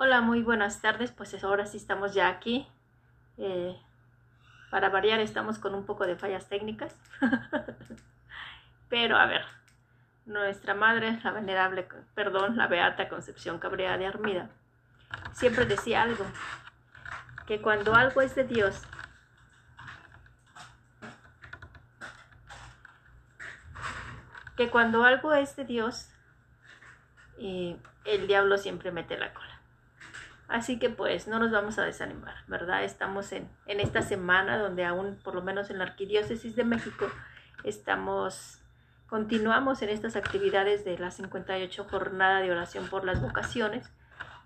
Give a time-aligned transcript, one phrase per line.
[0.00, 1.10] Hola, muy buenas tardes.
[1.10, 2.68] Pues ahora sí estamos ya aquí.
[3.36, 3.76] Eh,
[4.70, 6.96] para variar estamos con un poco de fallas técnicas.
[8.88, 9.44] Pero a ver,
[10.24, 14.48] nuestra madre, la venerable, perdón, la beata Concepción Cabrera de Armida,
[15.32, 16.24] siempre decía algo,
[17.48, 18.80] que cuando algo es de Dios,
[24.56, 26.08] que cuando algo es de Dios,
[27.38, 29.47] eh, el diablo siempre mete la cola.
[30.48, 32.82] Así que pues no nos vamos a desanimar, ¿verdad?
[32.82, 37.06] Estamos en, esta semana donde aún, por lo menos en la Arquidiócesis de México,
[37.64, 38.58] estamos,
[39.08, 43.90] continuamos en estas actividades de la 58 jornada de oración por las vocaciones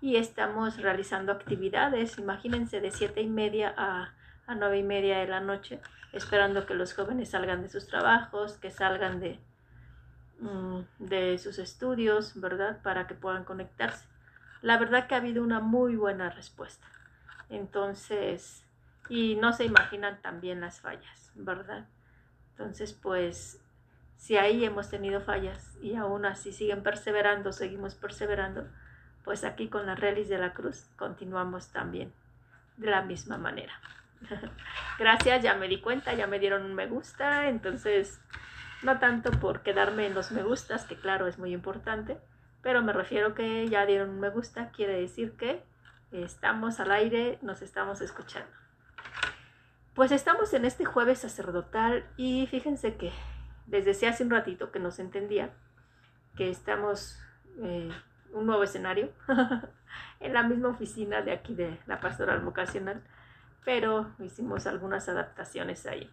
[0.01, 4.13] y estamos realizando actividades, imagínense, de siete y media a,
[4.45, 5.79] a 9 y media de la noche,
[6.11, 9.39] esperando que los jóvenes salgan de sus trabajos, que salgan de,
[10.39, 12.81] mm, de sus estudios, ¿verdad?
[12.83, 14.12] Para que puedan conectarse
[14.63, 16.87] la verdad que ha habido una muy buena respuesta.
[17.49, 18.65] Entonces,
[19.09, 21.85] y no se imaginan también las fallas, ¿verdad?
[22.51, 23.61] Entonces, pues,
[24.15, 28.65] si ahí hemos tenido fallas y aún así siguen perseverando, seguimos perseverando,
[29.25, 32.13] pues aquí con las relis de la cruz continuamos también
[32.77, 33.73] de la misma manera.
[34.97, 38.21] Gracias, ya me di cuenta, ya me dieron un me gusta, entonces
[38.81, 42.17] no tanto por quedarme en los me gustas, que claro es muy importante,
[42.63, 45.61] pero me refiero que ya dieron un me gusta, quiere decir que
[46.11, 48.49] estamos al aire, nos estamos escuchando.
[49.93, 53.11] Pues estamos en este jueves sacerdotal y fíjense que
[53.67, 55.51] desde hace un ratito que nos entendía
[56.35, 57.19] que estamos
[57.61, 57.91] eh,
[58.31, 59.11] un nuevo escenario
[60.19, 63.03] en la misma oficina de aquí de la pastoral vocacional,
[63.65, 66.09] pero hicimos algunas adaptaciones ahí.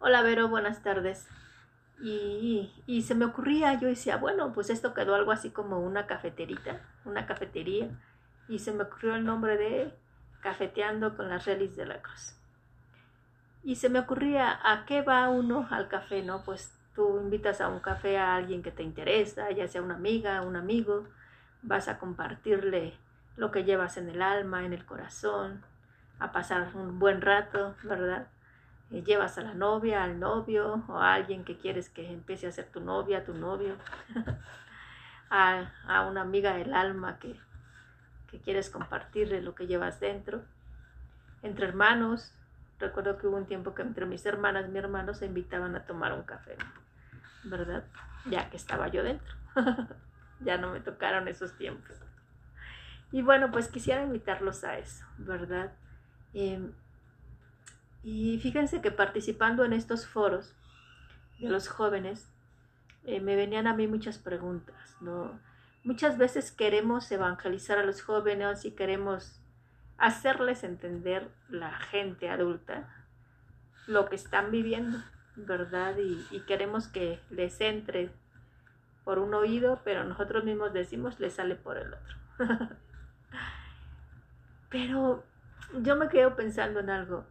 [0.00, 1.28] Hola Vero, buenas tardes.
[2.04, 6.80] Y, se me ocurría, yo decía, bueno, pues esto quedó algo así como una cafeterita,
[7.04, 7.90] una cafetería.
[8.48, 9.94] Y se me ocurrió el nombre de
[10.40, 12.34] Cafeteando con las Relis de la Cruz.
[13.62, 16.22] Y se me ocurría, ¿a qué va uno al café?
[16.22, 16.42] ¿No?
[16.42, 20.42] Pues tú invitas a un café a alguien que te interesa, ya sea una amiga,
[20.42, 21.06] un amigo,
[21.62, 22.94] vas a compartirle
[23.36, 25.64] lo que llevas en el alma, en el corazón,
[26.18, 28.26] a pasar un buen rato, ¿verdad?
[29.00, 32.66] Llevas a la novia, al novio o a alguien que quieres que empiece a ser
[32.66, 33.76] tu novia, tu novio,
[35.30, 37.40] a, una amiga del alma que,
[38.44, 40.42] quieres compartirle lo que llevas dentro.
[41.42, 42.34] Entre hermanos,
[42.78, 46.12] recuerdo que hubo un tiempo que entre mis hermanas mi hermano se invitaban a tomar
[46.12, 46.56] un café,
[47.44, 47.84] ¿verdad?
[48.26, 49.34] Ya que estaba yo dentro.
[50.40, 51.92] ya no me tocaron esos tiempos.
[53.10, 55.72] Y bueno, pues quisiera invitarlos a eso, ¿verdad?
[56.32, 56.72] Em,
[58.02, 60.54] y fíjense que participando en estos foros
[61.38, 62.32] de los jóvenes,
[63.04, 65.38] eh, me venían a mí muchas preguntas, ¿no?
[65.84, 69.40] Muchas veces queremos evangelizar a los jóvenes y queremos
[69.98, 72.88] hacerles entender la gente adulta
[73.86, 74.98] lo que están viviendo,
[75.34, 75.96] ¿verdad?
[75.98, 78.10] Y, y queremos que les entre
[79.04, 82.16] por un oído, pero nosotros mismos decimos les sale por el otro.
[84.70, 85.24] pero
[85.80, 87.26] yo me quedo pensando en algo.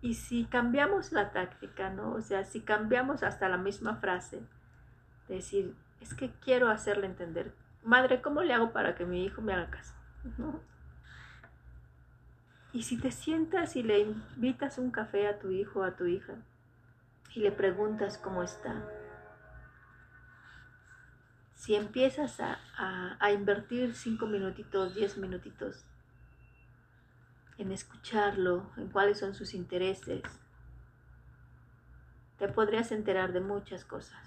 [0.00, 2.12] Y si cambiamos la táctica, ¿no?
[2.12, 4.40] O sea, si cambiamos hasta la misma frase,
[5.26, 9.52] decir, es que quiero hacerle entender, madre, ¿cómo le hago para que mi hijo me
[9.52, 9.94] haga caso?
[12.72, 16.06] Y si te sientas y le invitas un café a tu hijo o a tu
[16.06, 16.34] hija
[17.34, 18.84] y le preguntas cómo está,
[21.54, 22.58] si empiezas a,
[23.18, 25.87] a invertir cinco minutitos, diez minutitos
[27.58, 30.22] en escucharlo, en cuáles son sus intereses.
[32.38, 34.18] Te podrías enterar de muchas cosas.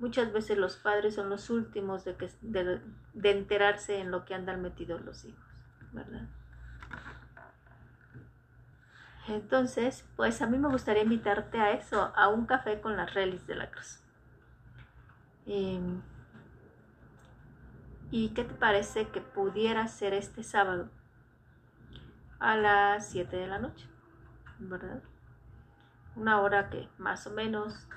[0.00, 4.60] Muchas veces los padres son los últimos de, que, de, enterarse en lo que andan
[4.60, 5.44] metidos los hijos,
[5.92, 6.28] ¿verdad?
[9.28, 13.46] Entonces, pues a mí me gustaría invitarte a eso, a un café con las relis
[13.46, 14.00] de la cruz.
[15.46, 16.02] Em,
[18.10, 20.90] ¿Y qué te parece que pudiera ser este sábado?
[22.44, 23.88] A las 7 de la noche,
[24.58, 25.02] ¿verdad?
[26.14, 27.88] Una hora que más o menos,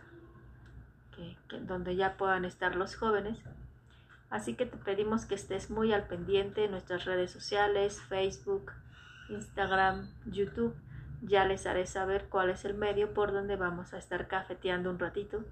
[1.13, 3.37] que, donde ya puedan estar los jóvenes.
[4.29, 8.71] Así que te pedimos que estés muy al pendiente en nuestras redes sociales, Facebook,
[9.27, 10.75] Instagram, YouTube.
[11.23, 14.99] Ya les haré saber cuál es el medio por donde vamos a estar cafeteando un
[14.99, 15.43] ratito.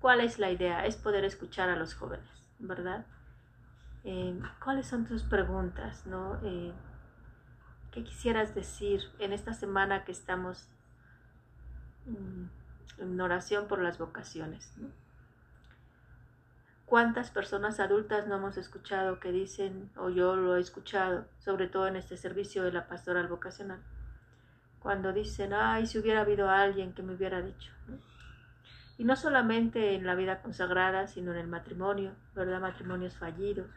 [0.00, 0.86] ¿Cuál es la idea?
[0.86, 2.28] Es poder escuchar a los jóvenes,
[2.58, 3.06] ¿verdad?
[4.02, 6.04] Eh, ¿Cuáles son tus preguntas?
[6.06, 6.40] ¿no?
[6.42, 6.72] Eh,
[7.94, 10.68] ¿Qué quisieras decir en esta semana que estamos
[12.06, 12.46] mm,
[12.98, 14.68] en oración por las vocaciones?
[16.86, 21.86] ¿Cuántas personas adultas no hemos escuchado que dicen, o yo lo he escuchado, sobre todo
[21.86, 23.80] en este servicio de la pastoral vocacional,
[24.80, 27.70] cuando dicen, ay, si hubiera habido alguien que me hubiera dicho.
[28.98, 32.60] Y no solamente en la vida consagrada, sino en el matrimonio, ¿verdad?
[32.60, 33.70] Matrimonios fallidos.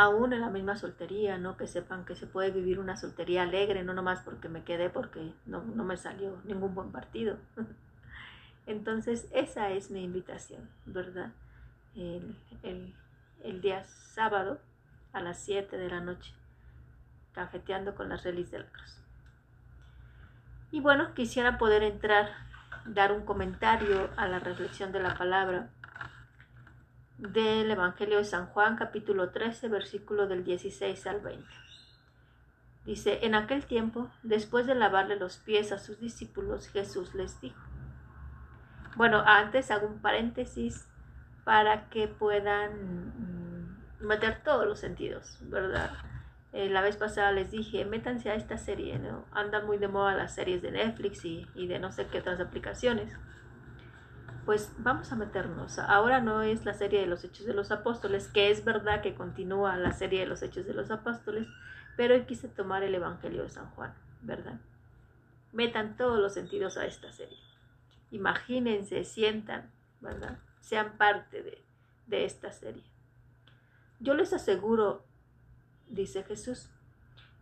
[0.00, 1.56] Aún en la misma soltería, ¿no?
[1.56, 5.32] Que sepan que se puede vivir una soltería alegre, no nomás porque me quedé porque
[5.44, 7.36] no, no me salió ningún buen partido.
[8.66, 11.32] Entonces, esa es mi invitación, ¿verdad?
[11.96, 12.36] El,
[13.60, 14.60] día sábado
[15.12, 16.32] a las 7 de la noche,
[17.32, 19.02] cafeteando con las relis de la cruz.
[20.70, 22.28] Y bueno, quisiera poder entrar,
[22.84, 25.70] dar un comentario a la reflexión de la palabra
[27.18, 31.44] del Evangelio de San Juan, capítulo 13, versículo del 16 al 20.
[32.86, 37.60] Dice, en aquel tiempo, después de lavarle los pies a sus discípulos, Jesús les dijo,
[38.96, 40.88] bueno, antes hago un paréntesis
[41.44, 42.70] para que puedan
[44.00, 45.90] mm, meter todos los sentidos, ¿verdad?
[46.52, 49.26] Eh, la vez pasada les dije, métanse a esta serie, ¿no?
[49.32, 53.12] Andan muy de moda las series de Netflix y de no sé qué otras aplicaciones.
[54.48, 55.78] Pues vamos a meternos.
[55.78, 59.14] Ahora no es la serie de los Hechos de los Apóstoles, que es verdad que
[59.14, 61.46] continúa la serie de los Hechos de los Apóstoles,
[61.98, 63.92] pero hoy quise tomar el Evangelio de San Juan,
[64.22, 64.58] ¿verdad?
[65.52, 67.36] Metan todos los sentidos a esta serie
[68.10, 70.38] imagínense, sientan, ¿verdad?
[70.62, 71.62] Sean parte de,
[72.06, 72.84] de esta serie.
[74.00, 75.04] Yo les aseguro,
[75.88, 76.70] dice Jesús,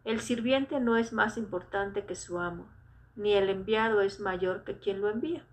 [0.03, 2.69] el sirviente no es más importante que su amo,
[3.15, 5.47] ni el enviado es mayor que quien lo envía.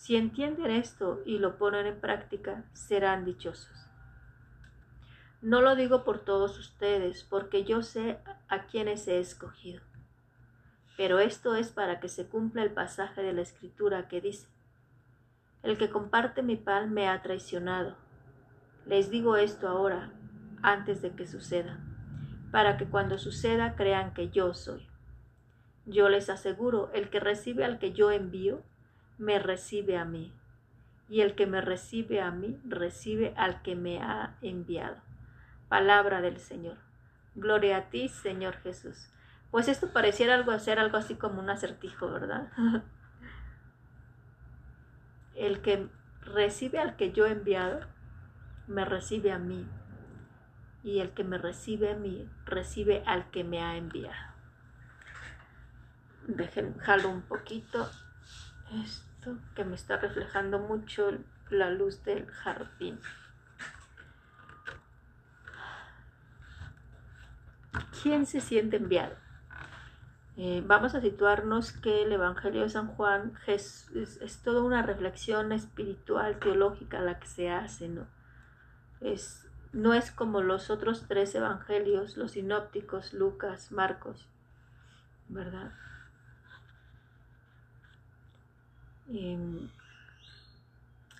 [0.00, 3.86] Si entienden esto y lo ponen en práctica, serán dichosos.
[5.42, 8.18] No lo digo por todos ustedes, porque yo sé
[8.48, 9.82] a quienes he escogido.
[10.96, 14.48] Pero esto es para que se cumpla el pasaje de la escritura que dice,
[15.62, 17.98] El que comparte mi pan me ha traicionado.
[18.86, 20.14] Les digo esto ahora,
[20.62, 21.78] antes de que suceda,
[22.50, 24.88] para que cuando suceda crean que yo soy.
[25.84, 28.64] Yo les aseguro, el que recibe al que yo envío,
[29.20, 30.32] me recibe a mí,
[31.06, 34.96] y el que me recibe a mí, recibe al que me ha enviado.
[35.68, 36.78] Palabra del Señor.
[37.34, 39.10] Gloria a ti, Señor Jesús.
[39.50, 42.50] Pues esto pareciera algo ser algo así como un acertijo, ¿verdad?
[45.34, 45.88] El que
[46.22, 47.80] recibe al que yo he enviado,
[48.68, 49.68] me recibe a mí.
[50.82, 54.16] Y el que me recibe a mí, recibe al que me ha enviado.
[56.26, 57.88] Dejen, jalo un poquito
[59.54, 61.10] que me está reflejando mucho
[61.50, 63.00] la luz del jardín.
[68.02, 69.14] ¿Quién se siente enviado?
[70.36, 73.90] Eh, vamos a situarnos que el Evangelio de San Juan es,
[74.42, 78.06] toda una reflexión espiritual, teológica la que se hace, ¿no?
[79.00, 84.28] Es, no es como los otros tres evangelios, los sinópticos, Lucas, Marcos,
[85.28, 85.72] ¿verdad?
[89.12, 89.68] Em,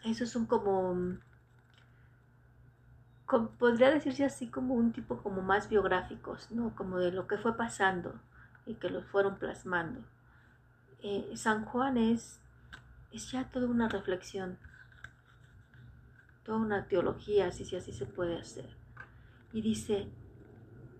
[0.04, 1.18] esos son como,
[3.58, 6.74] podría decirse así como un tipo como más biográficos, ¿no?
[6.76, 8.14] Como de lo que fue pasando
[8.64, 10.00] y que los fueron plasmando.
[11.02, 12.40] Eh, San Juan es,
[13.12, 14.58] es ya toda una reflexión,
[16.44, 18.70] toda una teología, si así se puede hacer.
[19.52, 20.08] Y dice,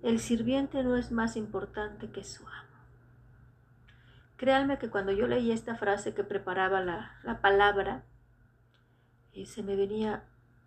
[0.03, 2.70] el sirviente no es más importante que su amo.
[4.41, 8.05] Créanme que cuando yo leí esta frase que preparaba la, la palabra,
[9.35, 10.25] eh, se me venía,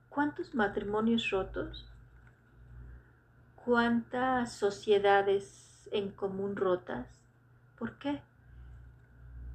[0.09, 1.89] ¿cuántos matrimonios rotos?
[3.65, 5.63] ¿Cuántas sociedades
[5.93, 7.07] en común rotas.
[7.77, 8.21] ¿Por qué?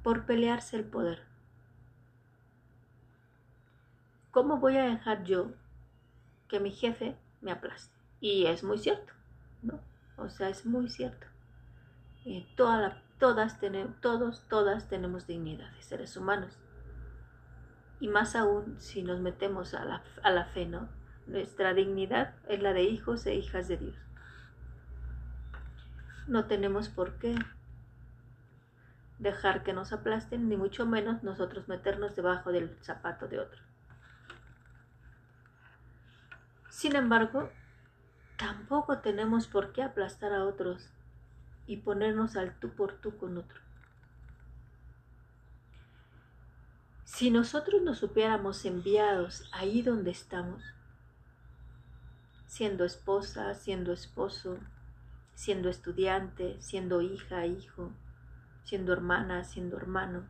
[0.03, 1.21] Por pelearse el poder.
[4.31, 5.51] ¿Cómo voy a dejar yo
[6.47, 7.93] que mi jefe me aplaste?
[8.21, 9.13] Y es muy cierto,
[9.61, 9.79] ¿no?
[10.17, 11.27] O sea, es muy cierto.
[12.25, 13.59] Eh, toda todas
[14.01, 16.57] todos, todas tenemos dignidad de seres humanos.
[17.99, 20.89] Y más aún si nos metemos a la, a la fe, ¿no?
[21.27, 24.09] Nuestra dignidad es la de hijos e hijas de Dios
[26.29, 27.35] no tenemos por qué
[29.17, 33.61] dejar que nos aplasten, ni mucho menos nosotros meternos debajo del zapato de otro.
[36.69, 37.49] Sin embargo,
[38.37, 40.89] tampoco tenemos por qué aplastar a otros
[41.69, 43.61] y ponernos al tú por tú con otro.
[47.03, 50.63] Si nosotros nos supiéramos enviados ahí donde estamos,
[52.47, 54.57] siendo esposa, siendo esposo,
[55.35, 57.91] siendo estudiante, siendo hija, hijo,
[58.63, 60.27] siendo hermana, siendo hermano,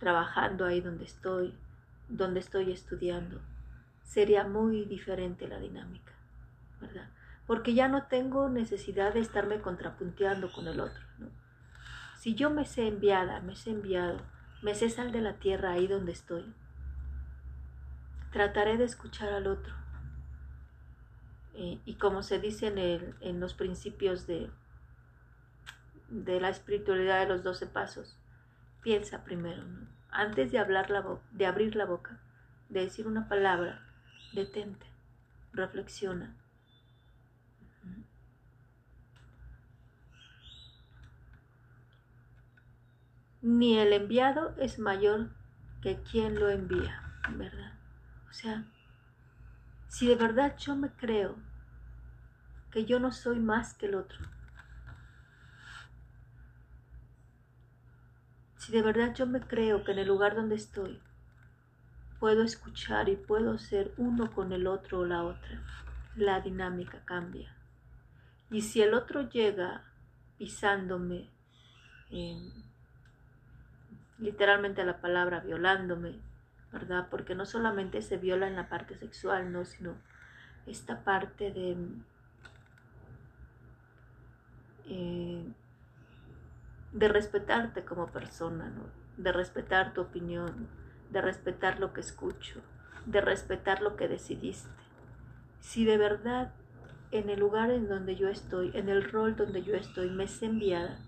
[0.00, 1.54] trabajando ahí donde estoy,
[2.08, 3.40] donde estoy estudiando,
[4.02, 6.12] sería muy diferente la dinámica,
[6.80, 7.08] ¿verdad?
[7.52, 11.04] Porque ya no tengo necesidad de estarme contrapunteando con el otro.
[12.16, 14.22] Si yo me sé enviada, me sé enviado,
[14.62, 16.50] me sé sal de la tierra ahí donde estoy,
[18.30, 19.74] trataré de escuchar al otro.
[21.52, 24.50] Eh, y como se dice en, en los principios de,
[26.08, 28.16] de la espiritualidad de los doce pasos,
[28.80, 29.88] piensa primero, ¿no?
[30.08, 32.18] Antes de, hablar la de abrir la boca,
[32.70, 33.86] de decir una palabra,
[34.32, 34.86] detente,
[35.52, 36.34] reflexiona.
[43.42, 45.30] Ni el enviado es mayor
[45.82, 47.02] que quien lo envía,
[47.36, 47.74] ¿verdad?
[48.30, 48.64] O sea,
[49.88, 51.36] si de verdad yo me creo
[52.70, 54.24] que yo no soy más que el otro,
[58.62, 61.00] Si de verdad yo me creo que en el lugar donde estoy
[62.20, 65.64] puedo escuchar y puedo ser uno con el otro o la otra,
[66.14, 67.56] la dinámica cambia.
[68.52, 69.82] Y si el otro llega
[70.38, 71.28] pisándome,
[74.18, 76.20] literalmente la palabra violándome,
[76.72, 77.08] ¿verdad?
[77.10, 79.94] Porque no solamente se viola en la parte sexual, no, sino
[80.66, 81.76] esta parte de
[84.86, 85.44] eh,
[86.92, 89.02] de respetarte como persona, ¿no?
[89.16, 90.68] de respetar tu opinión,
[91.10, 92.60] de respetar lo que escucho,
[93.06, 94.70] de respetar lo que decidiste.
[95.60, 96.52] Si de verdad
[97.10, 100.46] en el lugar en donde yo estoy, en el rol donde yo estoy, me sé
[100.46, 100.98] enviada,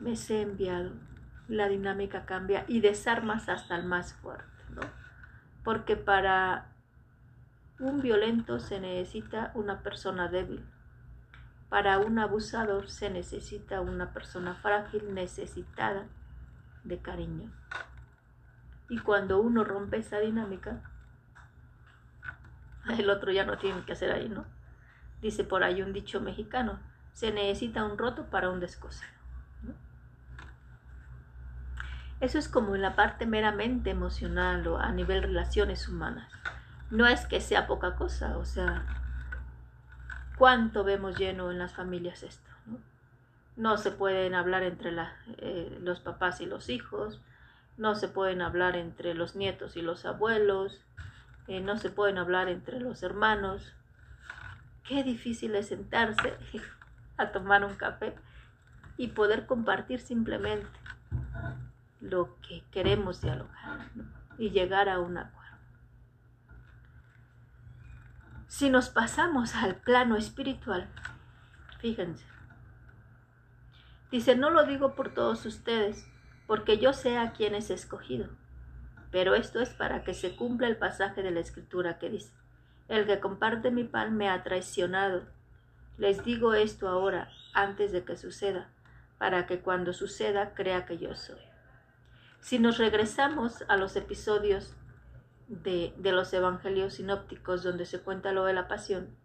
[0.00, 0.92] me sé enviado,
[1.48, 4.82] la dinámica cambia y desarmas hasta el más fuerte, ¿no?
[5.62, 6.72] Porque para
[7.78, 10.64] un violento se necesita una persona débil,
[11.68, 16.06] para un abusador se necesita una persona frágil, necesitada
[16.84, 17.50] de cariño.
[18.88, 20.82] Y cuando uno rompe esa dinámica,
[22.98, 24.44] el otro ya no tiene que hacer ahí, ¿no?
[25.20, 26.78] Dice por ahí un dicho mexicano,
[27.12, 29.10] se necesita un roto para un descosido.
[32.24, 36.32] Eso es como en la parte meramente emocional o a nivel relaciones humanas.
[36.90, 38.86] No es que sea poca cosa, o sea,
[40.36, 42.50] ¿Cuánto vemos lleno en las familias esto?
[43.56, 44.90] No, se pueden hablar entre
[45.38, 47.20] eh, los papás y los hijos,
[47.76, 50.80] no se pueden hablar entre los nietos y los abuelos,
[51.46, 53.74] eh, no se pueden hablar entre los hermanos.
[54.82, 56.34] Qué difícil es sentarse
[57.16, 58.12] a tomar un café
[58.96, 60.66] y poder compartir simplemente
[62.04, 63.88] lo que queremos dialogar
[64.36, 65.56] y llegar a un acuerdo.
[68.46, 70.88] Si nos pasamos al plano espiritual,
[71.80, 72.26] fíjense,
[74.10, 76.06] dice, no lo digo por todos ustedes,
[76.46, 78.28] porque yo sé a quién es escogido,
[79.10, 82.32] pero esto es para que se cumpla el pasaje de la escritura que dice,
[82.88, 85.22] el que comparte mi pan me ha traicionado.
[85.96, 88.68] Les digo esto ahora, antes de que suceda,
[89.16, 91.53] para que cuando suceda crea que yo soy.
[92.44, 94.76] Si nos regresamos a los episodios
[95.48, 99.16] de, los evangelios sinópticos donde se cuenta lo de la pasión,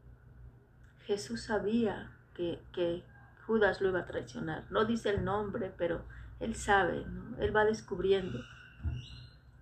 [1.05, 3.03] Jesús sabía que, que,
[3.45, 4.63] Judas lo iba a traicionar.
[4.69, 6.05] No dice el nombre, pero
[6.39, 7.05] él sabe,
[7.39, 8.39] él va descubriendo.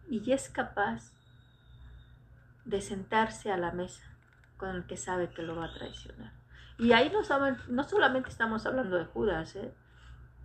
[0.08, 1.12] Y es capaz
[2.64, 4.04] de sentarse a la mesa
[4.58, 6.32] con el que sabe que lo va a traicionar.
[6.78, 9.74] Y ahí no, saben, no solamente estamos hablando de Judas, ¿eh?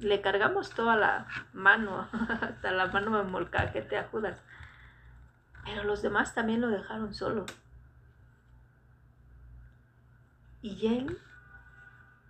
[0.03, 2.09] Le cargamos toda la mano,
[2.41, 4.43] hasta la mano de molcajete a Judas.
[5.65, 7.47] Pero los demás también lo dejaron solo.
[10.61, 11.19] Y él,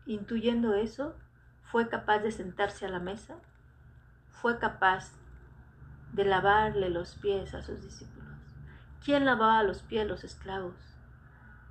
[0.06, 1.16] intuyendo eso,
[1.62, 3.36] fue capaz de sentarse a la mesa,
[4.30, 5.12] fue capaz
[6.12, 8.22] de lavarle los pies a sus discípulos.
[9.04, 10.06] ¿Quién lavaba los pies?
[10.06, 10.74] Los esclavos.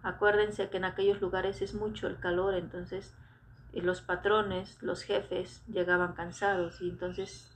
[0.04, 3.16] Acuérdense que en aquellos lugares es mucho el calor, entonces
[3.80, 7.48] los patrones, los jefes llegaban cansados y entonces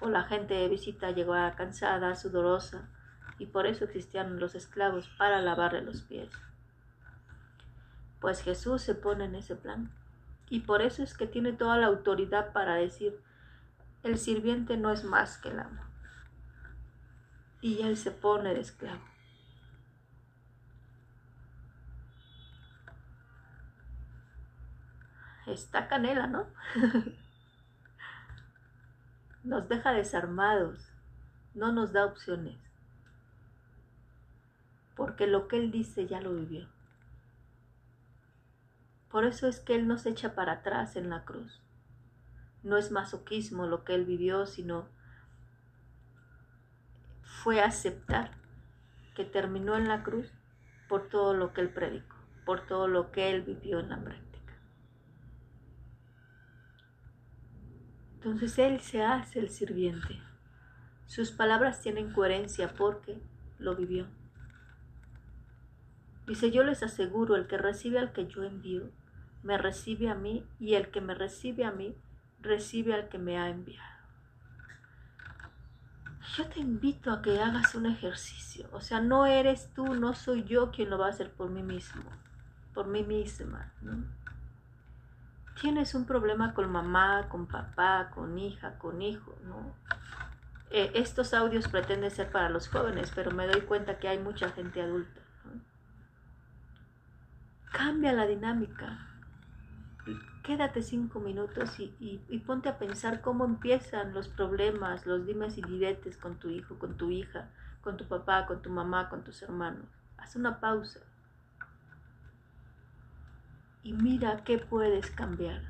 [0.00, 2.88] o la gente de visita llegaba cansada, sudorosa,
[3.38, 6.30] y por eso existían los esclavos para lavarle los pies.
[8.20, 9.90] Pues Jesús se pone en ese plan
[10.48, 13.20] y por eso es que tiene toda la autoridad para decir,
[14.02, 15.82] el sirviente no es más que el amo.
[17.60, 19.02] Y él se pone de esclavo.
[25.46, 26.46] Está canela, ¿no?
[29.44, 30.88] nos deja desarmados,
[31.54, 32.66] no nos da opciones
[34.96, 36.66] porque lo que Él dice ya lo vivió.
[39.10, 41.60] Por eso es que Él no se echa para atrás en la cruz.
[42.62, 44.88] No es masoquismo lo que Él vivió, sino
[47.22, 48.32] fue aceptar
[49.14, 50.32] que terminó en la cruz
[50.88, 54.25] por todo lo que él predicó, por todo lo que él vivió en la práctica.
[58.26, 60.20] Entonces él se hace el sirviente.
[61.06, 63.22] Sus palabras tienen coherencia porque
[63.60, 64.08] lo vivió.
[66.26, 68.90] Dice, yo les aseguro, el que recibe al que yo envío,
[69.44, 71.96] me recibe a mí, y el que me recibe a mí,
[72.40, 73.96] recibe al que me ha enviado.
[76.36, 78.68] Yo te invito a que hagas un ejercicio.
[78.72, 81.62] O sea, no eres tú, no soy yo quien lo va a hacer por mí
[81.62, 82.02] mismo,
[82.74, 83.72] por mí misma.
[85.60, 89.74] Tienes un problema con mamá, con papá, con hija, con hijo, ¿no?
[90.70, 94.50] Eh, estos audios pretenden ser para los jóvenes, pero me doy cuenta que hay mucha
[94.50, 95.20] gente adulta.
[97.72, 99.08] Cambia la dinámica.
[100.42, 106.18] Quédate cinco minutos y, ponte a pensar cómo empiezan los problemas, los dimes y diretes
[106.18, 107.48] con tu hijo, con tu hija,
[107.80, 109.86] con tu papá, con tu mamá, con tus hermanos.
[110.18, 111.00] Haz una pausa
[113.86, 115.62] y mira qué puedes cambiar.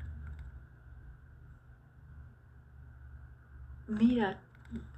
[3.85, 4.41] Mira,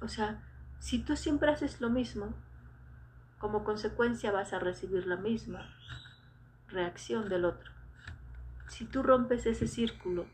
[0.00, 0.42] o sea,
[0.78, 2.32] si tú siempre haces lo mismo,
[3.38, 5.70] como consecuencia vas a recibir la misma
[6.68, 7.70] reacción del otro.
[8.68, 10.26] Si tú rompes ese círculo,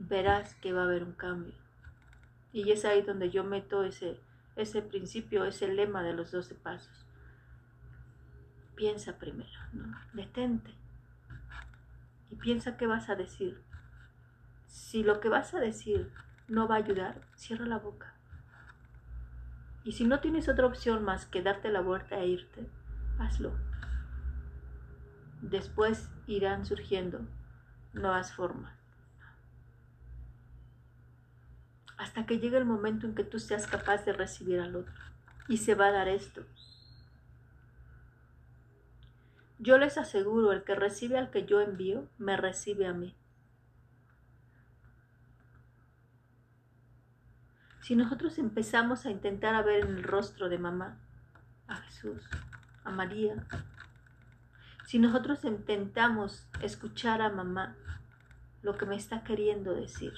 [0.00, 1.54] verás que va a haber un cambio.
[2.52, 4.18] Y es ahí donde yo meto ese,
[4.56, 7.06] ese principio, ese lema de los doce pasos.
[8.74, 9.96] Piensa primero, ¿no?
[10.14, 10.83] detente
[12.34, 13.62] piensa qué vas a decir.
[14.66, 16.10] Si lo que vas a decir
[16.48, 18.14] no va a ayudar, cierra la boca.
[19.84, 22.66] Y si no tienes otra opción más que darte la vuelta e irte,
[23.18, 23.52] hazlo
[25.50, 27.20] después irán surgiendo
[27.92, 28.74] nuevas formas.
[31.96, 34.94] Hasta que llegue el momento en que tú seas capaz de recibir al otro.
[35.48, 36.42] Y se va a dar esto.
[39.64, 43.16] Yo les aseguro, el que recibe al que yo envío, me recibe a mí.
[47.80, 50.98] Si nosotros empezamos a intentar ver en el rostro de mamá,
[51.66, 52.22] a Jesús,
[52.84, 53.46] a María,
[54.84, 57.74] si nosotros intentamos escuchar a mamá
[58.60, 60.12] lo que me está queriendo decir,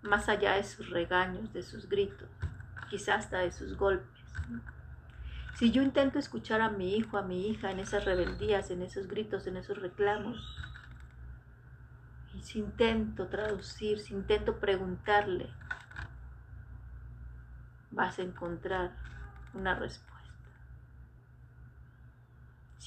[0.00, 2.30] más allá de sus regaños, de sus gritos,
[2.88, 4.24] quizás hasta de sus golpes.
[5.58, 9.08] Si yo intento escuchar a mi hijo, a mi hija en esas rebeldías, en esos
[9.08, 10.56] gritos, en esos reclamos,
[12.34, 15.50] y si intento traducir, si intento preguntarle,
[17.90, 18.94] vas a encontrar
[19.54, 20.08] una respuesta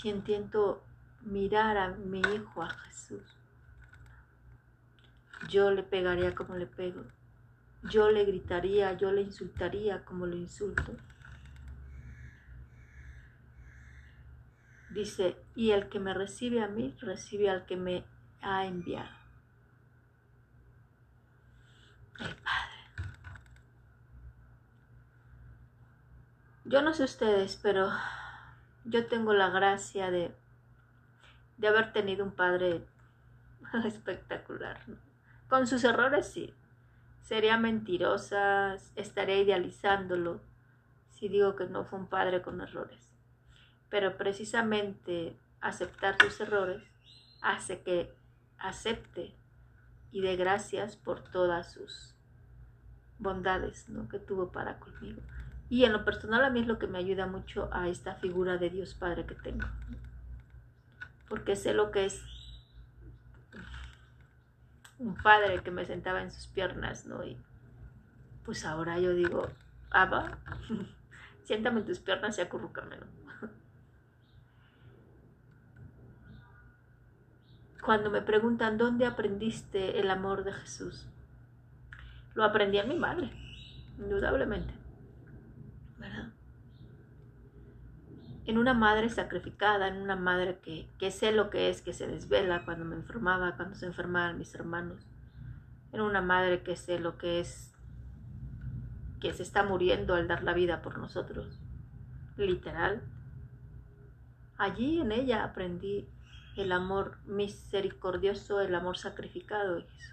[0.02, 0.84] si intento
[1.22, 3.38] mirar a mi hijo, a Jesús,
[5.48, 7.04] yo le pegaría como le pego,
[7.84, 10.94] yo le gritaría, yo le insultaría como lo insulto.
[14.94, 18.04] Dice, y el que me recibe a mí, recibe al que me
[18.42, 19.10] ha enviado.
[22.20, 22.72] El Padre.
[26.66, 27.90] Yo no sé ustedes, pero
[28.86, 30.36] yo tengo la gracia de,
[31.58, 32.86] de haber tenido un padre
[33.86, 34.80] espectacular.
[35.48, 36.54] Con sus errores sí.
[37.22, 40.42] Sería mentirosa, estaría idealizándolo
[41.10, 43.11] si digo que no fue un padre con errores.
[43.92, 46.82] Pero precisamente aceptar sus errores
[47.44, 48.12] hace que
[48.58, 49.36] acepte
[50.12, 52.16] y dé gracias por todas sus
[53.20, 54.10] bondades ¿no?
[54.10, 55.22] que tuvo para conmigo.
[55.70, 58.58] Y en lo personal a mí es lo que me ayuda mucho a esta figura
[58.58, 59.68] de Dios Padre que tengo.
[61.30, 62.22] Porque sé lo que es
[65.00, 67.24] un padre que me sentaba en sus piernas, ¿no?
[67.24, 67.38] Y
[68.44, 69.50] pues ahora yo digo,
[69.90, 70.38] Abba,
[71.44, 73.06] siéntame en tus piernas y acurrúcame, ¿no?
[77.82, 81.08] Cuando me preguntan dónde aprendiste el amor de Jesús,
[82.36, 83.32] lo aprendí a mi madre,
[83.98, 84.74] indudablemente.
[88.46, 92.08] En una madre sacrificada, en una madre que, que sé lo que es, que se
[92.08, 95.08] desvela cuando me enfermaba, cuando se enfermaban mis hermanos.
[95.92, 97.74] En una madre que sé lo que es,
[99.20, 101.60] que se está muriendo al dar la vida por nosotros.
[102.36, 103.02] Literal.
[104.58, 106.08] Allí en ella aprendí
[106.56, 110.12] el amor misericordioso, el amor sacrificado de Jesús.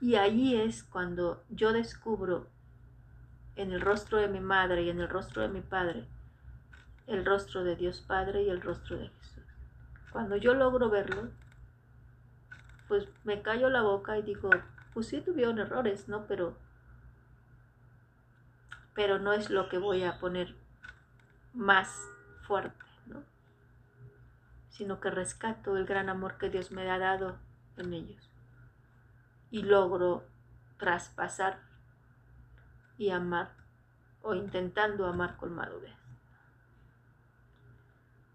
[0.00, 2.48] Y allí es cuando yo descubro
[3.56, 6.06] en el rostro de mi madre y en el rostro de mi padre,
[7.06, 9.44] el rostro de Dios Padre y el rostro de Jesús.
[10.12, 11.30] Cuando yo logro verlo,
[12.88, 14.50] pues me callo la boca y digo,
[14.92, 16.26] pues sí tuvieron errores, ¿no?
[16.26, 16.56] Pero
[18.94, 20.54] pero no es lo que voy a poner
[21.52, 22.08] más
[22.46, 22.83] fuerte.
[24.74, 27.38] Sino que rescato el gran amor que Dios me ha dado
[27.76, 28.28] en ellos
[29.52, 30.24] y logro
[30.78, 31.60] traspasar
[32.98, 33.54] y amar
[34.22, 35.94] o intentando amar con madurez.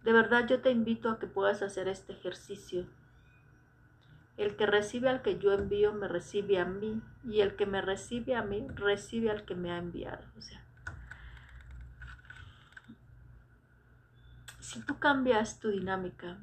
[0.05, 2.87] De verdad yo te invito a que puedas hacer este ejercicio.
[4.37, 7.81] El que recibe al que yo envío me recibe a mí y el que me
[7.81, 10.25] recibe a mí recibe al que me ha enviado.
[10.37, 10.65] O sea,
[14.69, 16.37] si tú cambias tu dinámica,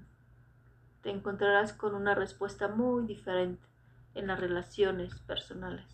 [1.01, 3.65] te encontrarás con una respuesta muy diferente
[4.15, 5.87] en las relaciones personales.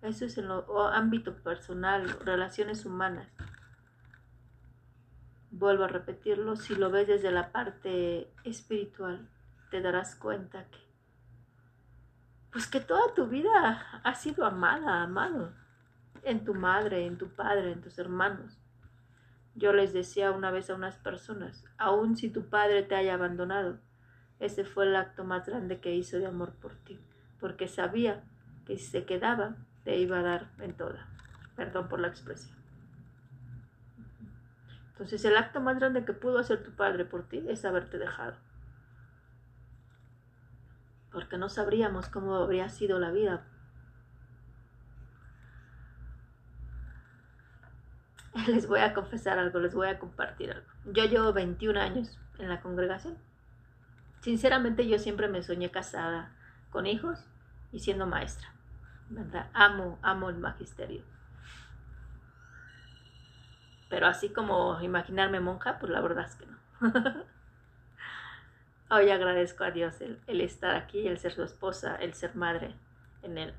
[0.00, 3.28] Eso es en lo ámbito personal, relaciones humanas.
[5.50, 9.28] Vuelvo a repetirlo, si lo ves desde la parte espiritual,
[9.70, 10.80] te darás cuenta que,
[12.52, 15.52] pues que toda tu vida ha sido amada, amado,
[16.22, 18.59] en tu madre, en tu padre, en tus hermanos.
[19.54, 23.78] Yo les decía una vez a unas personas, aun si tu padre te haya abandonado,
[24.38, 26.98] ese fue el acto más grande que hizo de amor por ti,
[27.38, 28.24] porque sabía
[28.64, 31.08] que si se quedaba, te iba a dar en toda.
[31.56, 32.56] Perdón por la expresión.
[34.92, 38.36] Entonces el acto más grande que pudo hacer tu padre por ti es haberte dejado.
[41.10, 43.46] Porque no sabríamos cómo habría sido la vida.
[48.46, 50.66] Les voy a confesar algo, les voy a compartir algo.
[50.86, 53.18] Yo llevo 21 años en la congregación
[54.20, 56.32] Sinceramente yo siempre me soñé casada,
[56.70, 57.24] con hijos
[57.72, 58.52] y siendo maestra.
[59.08, 59.50] ¿verdad?
[59.54, 61.02] Amo, amo el magisterio.
[63.88, 66.58] Pero así como imaginarme monja, pues la verdad es que no.
[68.90, 72.74] Hoy agradezco a Dios el, el, estar aquí, el ser su esposa, el ser madre
[73.22, 73.54] en Él.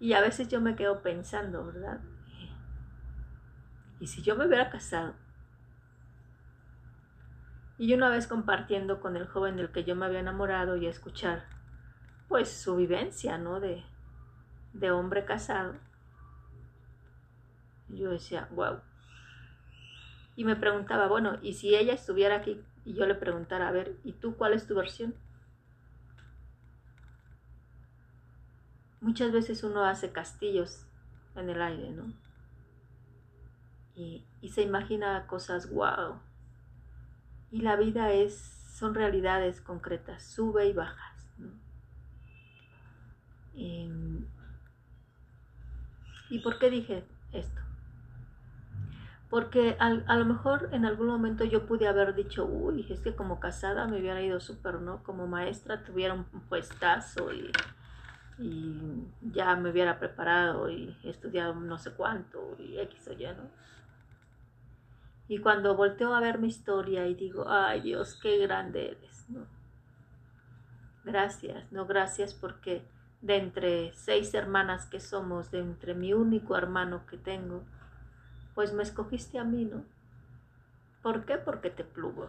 [0.00, 2.00] Y a veces yo me quedo pensando, ¿verdad?
[4.00, 5.14] ¿Y si yo me hubiera casado?
[7.78, 11.44] Y una vez compartiendo con el joven del que yo me había enamorado y escuchar,
[12.28, 13.60] pues su vivencia, ¿no?
[13.60, 13.84] De,
[14.72, 15.76] de hombre casado.
[17.88, 18.80] Yo decía, wow.
[20.36, 23.96] Y me preguntaba, bueno, ¿y si ella estuviera aquí y yo le preguntara, a ver,
[24.04, 25.14] ¿y tú cuál es tu versión?
[29.00, 30.84] Muchas veces uno hace castillos
[31.36, 32.12] en el aire, ¿no?
[33.98, 36.20] Y, se imagina cosas wow
[37.50, 38.34] y la vida es,
[38.78, 41.28] son realidades concretas, sube y bajas.
[43.56, 44.24] Em,
[46.30, 47.60] ¿Y por qué dije esto?
[49.30, 53.40] Porque a lo mejor en algún momento yo pude haber dicho, uy, es que como
[53.40, 55.02] casada me hubiera ido súper, ¿no?
[55.02, 57.50] Como maestra tuviera un puestazo y,
[58.38, 63.50] y ya me hubiera preparado y estudiado no sé cuánto y X o Y, ¿no?
[65.28, 69.46] Y cuando volteo a ver mi historia y digo, ay Dios, qué grande eres, ¿no?
[71.04, 72.82] Gracias, no gracias porque
[73.20, 77.62] de entre seis hermanas que somos, de entre mi único hermano que tengo,
[78.54, 79.84] pues me escogiste a mí, ¿no?
[81.02, 81.36] ¿Por qué?
[81.36, 82.28] Porque te plugo.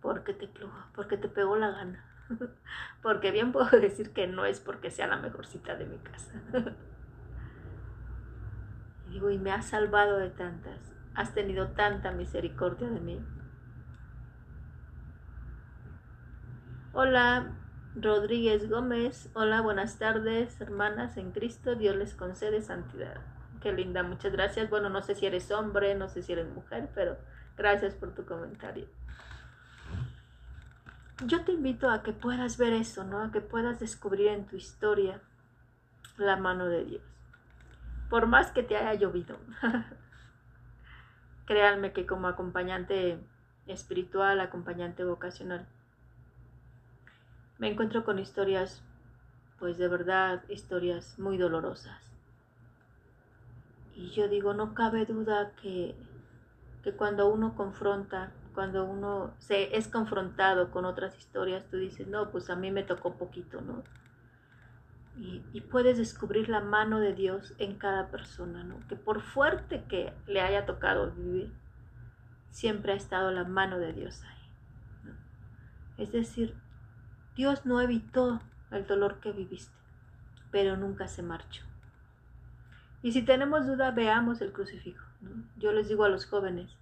[0.00, 2.04] Porque te plugo, porque te pegó la gana.
[3.02, 6.32] porque bien puedo decir que no es porque sea la mejorcita de mi casa.
[9.12, 10.80] Digo, y me has salvado de tantas.
[11.14, 13.20] Has tenido tanta misericordia de mí.
[16.94, 17.52] Hola,
[17.94, 19.28] Rodríguez Gómez.
[19.34, 21.74] Hola, buenas tardes, hermanas en Cristo.
[21.74, 23.20] Dios les concede santidad.
[23.60, 24.70] Qué linda, muchas gracias.
[24.70, 27.18] Bueno, no sé si eres hombre, no sé si eres mujer, pero
[27.58, 28.86] gracias por tu comentario.
[31.26, 33.20] Yo te invito a que puedas ver eso, ¿no?
[33.20, 35.20] A que puedas descubrir en tu historia
[36.16, 37.11] la mano de Dios
[38.12, 39.38] por más que te haya llovido.
[41.46, 43.18] Créanme que como acompañante
[43.66, 45.66] espiritual, acompañante vocacional,
[47.56, 48.84] me encuentro con historias,
[49.58, 52.02] pues de verdad, historias muy dolorosas.
[53.94, 55.94] Y yo digo, no cabe duda que,
[56.84, 62.30] que cuando uno confronta, cuando uno se es confrontado con otras historias, tú dices, no,
[62.30, 63.82] pues a mí me tocó poquito, ¿no?
[65.16, 68.86] Y, puedes descubrir la mano de Dios en cada persona, ¿no?
[68.88, 71.52] Que por fuerte que le haya tocado vivir,
[72.50, 74.42] siempre ha estado la mano de Dios ahí.
[75.98, 76.54] Es decir,
[77.36, 79.76] Dios no evitó el dolor que viviste,
[80.50, 81.62] pero nunca se marchó.
[83.02, 85.06] Y si tenemos duda, veamos el crucifijo.
[85.58, 86.76] Yo les digo a los jóvenes,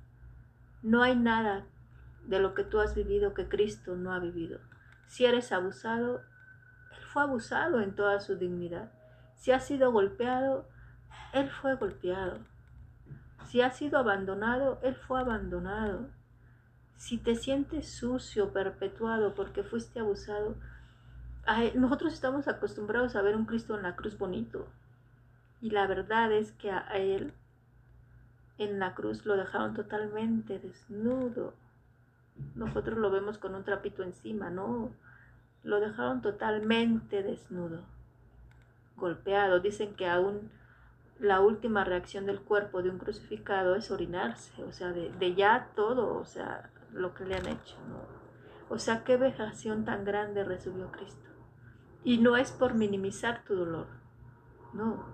[0.82, 1.66] no hay nada
[2.26, 4.60] de lo que tú has vivido que Cristo no ha vivido.
[5.06, 6.22] Si eres abusado,
[7.12, 8.90] fue abusado en toda su dignidad.
[9.36, 10.68] Si has sido golpeado,
[11.32, 12.38] Él fue golpeado.
[13.46, 16.08] Si has sido abandonado, Él fue abandonado.
[16.96, 20.56] Si te sientes sucio, perpetuado porque fuiste abusado,
[21.74, 24.68] nosotros estamos acostumbrados a ver un Cristo en la cruz bonito.
[25.60, 27.32] Y la verdad es que a Él
[28.58, 31.54] en la cruz lo dejaron totalmente desnudo.
[32.54, 34.90] Nosotros lo vemos con un trapito encima, no.
[35.62, 37.82] Lo dejaron totalmente desnudo,
[38.96, 39.60] golpeado.
[39.60, 40.50] Dicen que aún
[41.20, 46.18] la última reacción del cuerpo de un crucificado es orinarse, o sea, de, ya todo,
[46.18, 47.76] o sea, lo que le han hecho,
[48.68, 51.28] O sea, qué vejación tan grande recibió Cristo.
[52.04, 53.86] Y no es por minimizar tu dolor,
[54.72, 55.04] no,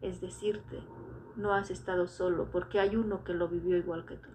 [0.00, 0.80] es decirte,
[1.36, 4.28] no has estado solo, porque hay uno que lo vivió igual que tú.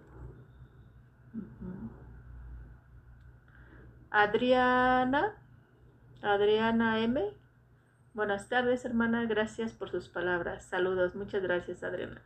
[4.10, 5.36] Adriana,
[6.22, 7.22] Adriana M.
[8.12, 9.24] Buenas tardes, hermana.
[9.26, 10.64] Gracias por sus palabras.
[10.64, 11.14] Saludos.
[11.14, 12.20] Muchas gracias, Adriana.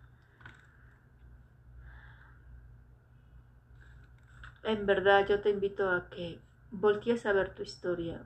[4.64, 8.24] En verdad, yo te invito a que voltees a ver tu historia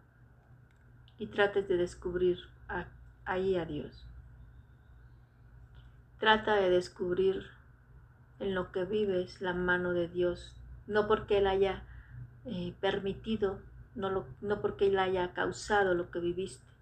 [1.18, 2.38] y trates de descubrir
[3.24, 4.06] ahí a Dios.
[6.20, 7.46] Trata de descubrir
[8.38, 10.54] en lo que vives la mano de Dios,
[10.86, 11.82] no porque Él haya
[12.44, 13.60] eh, permitido,
[13.96, 16.72] no, no porque Él haya causado lo que viviste,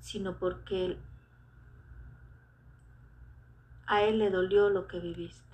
[0.00, 0.98] sino porque
[3.86, 5.44] a Él le dolió lo que viviste.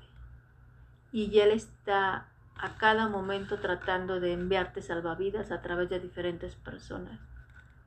[1.12, 7.18] Y Él está a cada momento tratando de enviarte salvavidas a través de diferentes personas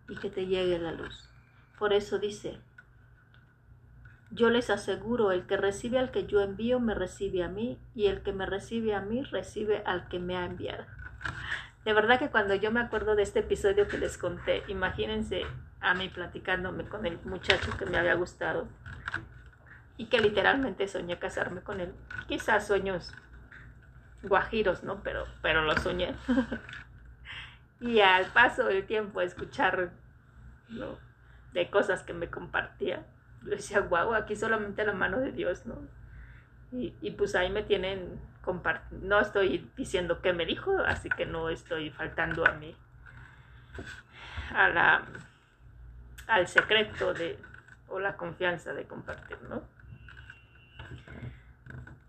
[0.10, 1.30] y que te llegue la luz.
[1.80, 2.60] Por eso dice,
[4.32, 8.08] yo les aseguro, el que recibe al que yo envío, me recibe a mí, y
[8.08, 10.86] el que me recibe a mí, recibe al que me ha enviado.
[11.86, 15.46] De verdad que cuando yo me acuerdo de este episodio que les conté, imagínense
[15.82, 18.68] a mí platicándome con el muchacho que me había gustado
[19.98, 21.94] y que literalmente soñé casarme con él.
[22.28, 23.14] Quizás sueños
[24.24, 25.04] guajiros, ¿no?
[25.04, 26.16] Pero, pero lo soñé.
[27.82, 29.92] y al paso del tiempo, escuchar
[30.70, 30.98] ¿no?
[31.52, 33.06] de cosas que me compartía,
[33.44, 35.76] yo decía, guau, aquí solamente la mano de Dios, ¿no?
[36.74, 38.20] Y, y pues ahí me tienen,
[39.04, 42.76] no estoy diciendo qué me dijo, así que no estoy faltando a mí,
[44.54, 45.06] a la,
[46.28, 47.40] al secreto de,
[47.88, 49.62] o la confianza de compartir, ¿no?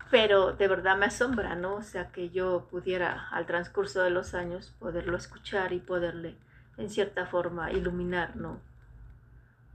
[0.09, 1.75] Pero de verdad me asombra, ¿no?
[1.75, 6.35] O sea, que yo pudiera al transcurso de los años poderlo escuchar y poderle,
[6.77, 8.59] en cierta forma, iluminar, ¿no?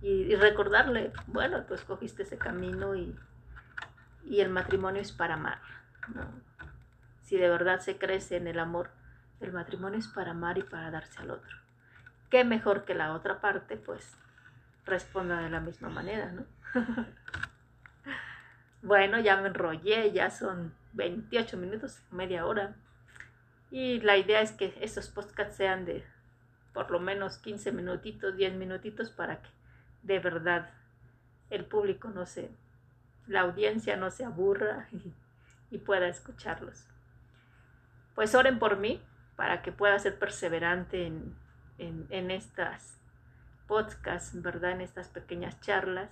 [0.02, 3.14] y, recordarle, bueno, tú escogiste ese camino y,
[4.24, 5.60] y el matrimonio es para amar.
[7.22, 8.90] Si de verdad se crece en el amor,
[9.40, 11.56] el matrimonio es para amar y para darse al otro.
[12.30, 14.16] Qué mejor que la otra parte, pues,
[14.84, 16.44] responda de la misma manera, ¿no?
[18.82, 22.74] bueno, ya me enrollé, ya son 28 minutos, media hora.
[23.70, 26.04] Y la idea es que estos podcasts sean de
[26.72, 29.50] por lo menos 15 minutitos, 10 minutitos para que
[30.02, 30.70] de verdad
[31.50, 32.50] el público no se,
[33.30, 34.88] la audiencia no se aburra
[35.70, 36.86] y, pueda escucharlos.
[38.14, 39.00] Pues oren por mí
[39.36, 41.36] para que pueda ser perseverante en,
[41.78, 43.00] en, estas
[43.68, 44.72] podcasts, ¿verdad?
[44.72, 46.10] En estas pequeñas charlas,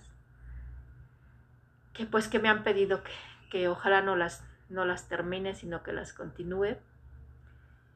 [1.93, 3.11] que pues que me han pedido que,
[3.51, 6.77] que ojalá no las, no las termine, sino que las continúe.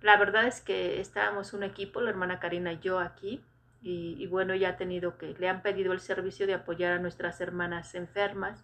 [0.01, 3.41] La verdad es que estábamos un equipo, la hermana Karina y yo aquí,
[3.85, 7.41] y, bueno, ya ha tenido que, le han pedido el servicio de apoyar a nuestras
[7.41, 8.63] hermanas enfermas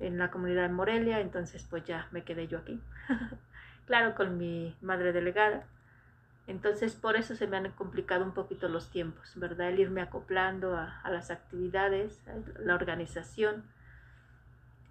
[0.00, 2.80] en la comunidad de Morelia, entonces pues ya me quedé yo aquí,
[3.86, 5.66] claro, con mi madre delegada.
[6.46, 9.68] Entonces por eso se me han complicado un poquito los tiempos, ¿verdad?
[9.68, 13.64] El irme acoplando a, las actividades, a la organización.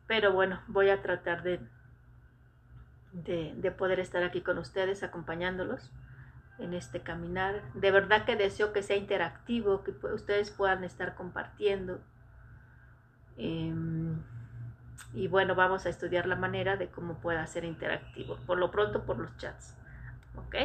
[0.06, 1.60] Pero bueno, voy a tratar de,
[3.12, 5.92] de, de poder estar aquí con ustedes acompañándolos
[6.60, 7.62] en este caminar.
[7.74, 12.02] De verdad que deseo que sea interactivo, que ustedes puedan estar compartiendo.
[13.38, 14.22] Em,
[15.14, 18.38] y bueno, vamos a estudiar la manera de cómo pueda ser interactivo.
[18.46, 19.76] Por lo pronto por los chats.
[20.36, 20.56] ¿Ok?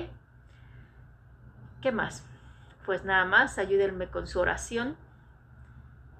[1.81, 2.27] ¿Qué más?
[2.85, 4.97] Pues nada más, ayúdenme con su oración.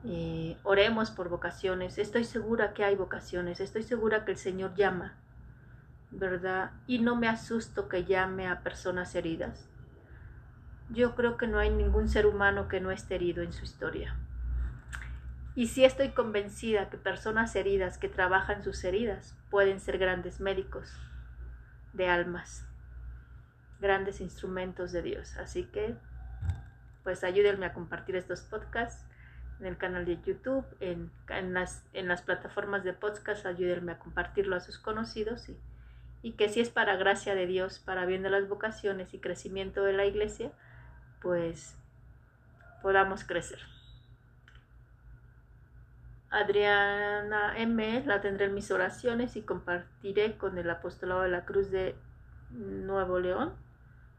[0.05, 1.99] Eh, oremos por vocaciones.
[1.99, 3.61] Estoy segura que hay vocaciones.
[3.61, 5.17] Estoy segura que el Señor llama
[6.13, 6.73] ¿verdad?
[6.87, 9.69] Y no me asusto que llame a personas heridas.
[10.91, 14.15] Yo creo que no hay ningún ser humano que no esté herido en su historia.
[15.55, 20.97] Y sí estoy convencida que personas heridas que trabajan sus heridas pueden ser grandes médicos
[21.93, 22.67] de almas,
[23.79, 25.37] grandes instrumentos de Dios.
[25.37, 25.95] Así que,
[27.05, 29.05] pues ayúdenme a compartir estos podcasts
[29.61, 31.11] en el canal de YouTube, en,
[31.53, 35.51] las, en las plataformas de podcast, ayúdenme a compartirlo a sus conocidos
[36.23, 39.85] y que si es para gracia de Dios, para bien de las vocaciones y crecimiento
[39.85, 40.51] de la iglesia,
[41.21, 41.77] pues
[42.81, 43.72] podamos crecer.
[46.33, 48.03] Adriana M.
[48.07, 51.95] la tendré en mis oraciones y compartiré con el Apostolado de la Cruz de
[52.51, 53.53] Nuevo León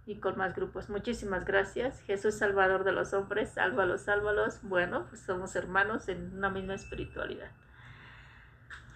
[0.06, 0.90] y con más grupos.
[0.90, 2.02] Muchísimas gracias.
[2.04, 4.60] Jesús Salvador de los hombres, sálvalos, sálvalos.
[4.62, 7.50] Bueno, pues somos hermanos en una misma espiritualidad.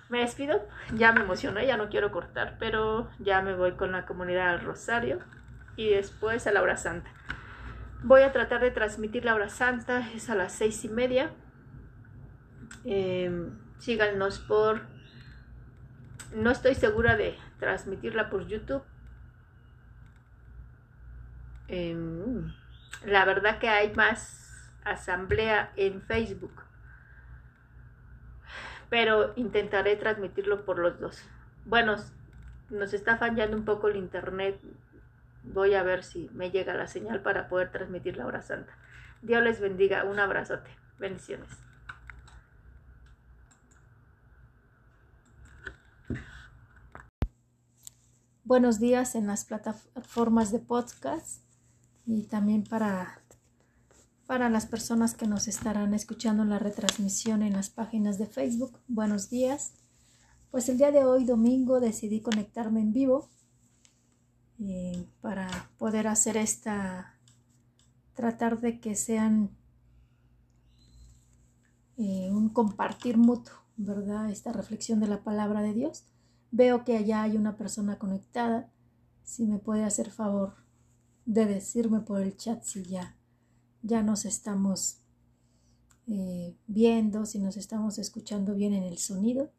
[0.10, 4.06] Me despido, ya me emocioné, ya no quiero cortar, pero ya me voy con la
[4.06, 5.19] comunidad al Rosario
[5.75, 7.10] y después a la hora santa.
[8.03, 11.32] Voy a tratar de transmitir la hora santa, es a las seis y media.
[12.86, 13.49] Eh,
[13.80, 14.82] síganos por...
[16.36, 18.84] No estoy segura de transmitirla por YouTube,
[21.67, 22.53] Em,
[23.06, 26.63] la verdad que hay más asamblea en Facebook,
[28.89, 31.21] pero intentaré transmitirlo por los dos.
[31.65, 31.97] Bueno,
[32.69, 34.60] nos está fallando un poco el internet.
[35.43, 38.73] Voy a ver si me llega la señal para poder transmitir la hora santa.
[39.21, 40.03] Dios les bendiga.
[40.06, 40.69] Un abrazote.
[40.99, 41.66] Bendiciones.
[48.47, 51.41] Buenos días en las plataformas de podcast
[52.05, 53.21] y también para,
[54.25, 58.79] para las personas que nos estarán escuchando en la retransmisión en las páginas de Facebook.
[58.88, 59.73] Buenos días.
[60.49, 63.27] Pues el día de hoy, domingo, decidí conectarme en vivo
[64.62, 67.19] eh, para poder hacer esta,
[68.13, 69.49] tratar de que sean
[71.97, 74.31] eh, un compartir mutuo, ¿verdad?
[74.31, 76.05] Esta reflexión de la palabra de Dios.
[76.51, 78.71] Veo que allá hay una persona conectada.
[79.23, 80.55] Si me puede hacer favor
[81.25, 83.17] de decirme por el chat si ya,
[83.81, 85.01] ya nos estamos
[86.07, 89.51] eh, viendo, si nos estamos escuchando bien en el sonido.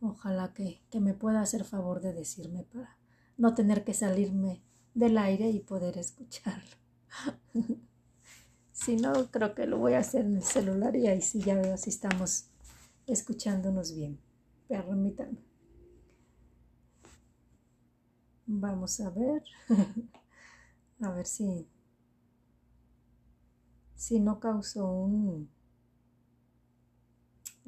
[0.00, 2.96] Ojalá que, que me pueda hacer favor de decirme para
[3.36, 4.62] no tener que salirme
[4.94, 6.76] del aire y poder escucharlo.
[8.72, 11.56] si no, creo que lo voy a hacer en el celular y ahí sí ya
[11.56, 12.46] veo si estamos
[13.06, 14.18] escuchándonos bien.
[14.68, 15.53] Permítanme.
[18.46, 19.42] Vamos a ver.
[21.00, 21.66] A ver si,
[23.96, 25.50] si no causó un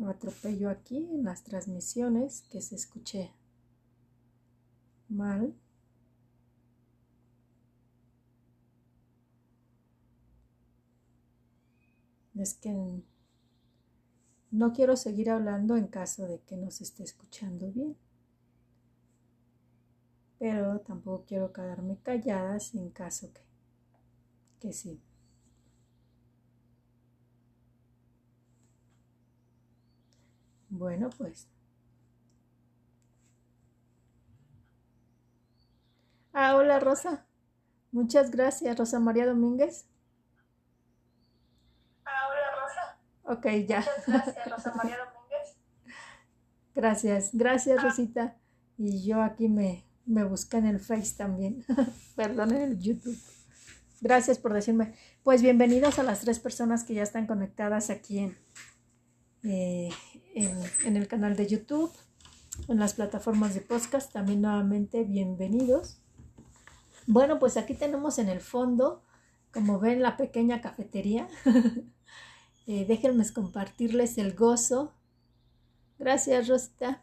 [0.06, 3.32] atropello aquí en las transmisiones que se escuché
[5.08, 5.54] mal.
[12.34, 13.02] Es que
[14.50, 17.96] no quiero seguir hablando en caso de que no se esté escuchando bien
[20.46, 23.42] pero tampoco quiero quedarme callada sin caso que,
[24.60, 25.02] que sí.
[30.68, 31.48] Bueno, pues.
[36.32, 37.26] Ah, hola Rosa.
[37.90, 39.88] Muchas gracias, Rosa María Domínguez.
[42.04, 43.38] Ah, hola Rosa.
[43.38, 43.80] Ok, ya.
[43.80, 45.56] Muchas gracias, Rosa María Domínguez.
[46.74, 48.36] gracias, gracias Rosita.
[48.78, 51.64] Y yo aquí me, me busca en el Face también.
[52.16, 53.18] Perdón, en el YouTube.
[54.00, 54.94] Gracias por decirme.
[55.22, 58.38] Pues bienvenidos a las tres personas que ya están conectadas aquí en,
[59.42, 59.90] eh,
[60.34, 61.90] en, el canal de YouTube,
[62.68, 64.12] en las plataformas de podcast.
[64.12, 65.98] También nuevamente bienvenidos.
[67.06, 69.02] Bueno, pues aquí tenemos en el fondo,
[69.52, 71.28] como ven, la pequeña cafetería.
[72.66, 74.92] eh, déjenme compartirles el gozo.
[75.98, 77.02] Gracias, Rosita.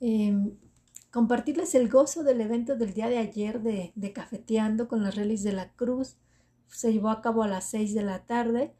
[0.00, 0.56] Em,
[1.14, 5.52] compartirles el gozo del evento del día de ayer de, Cafeteando con las Relis de
[5.52, 6.16] la Cruz.
[6.66, 8.74] Se llevó a cabo a las 6 de la tarde.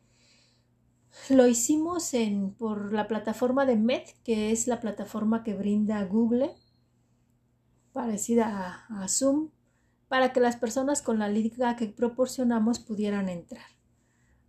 [1.30, 6.50] Lo hicimos en, por la plataforma de Met, que es la plataforma que brinda Google,
[7.92, 9.50] parecida a, a Zoom,
[10.08, 13.66] para que las personas con la liga que proporcionamos pudieran entrar.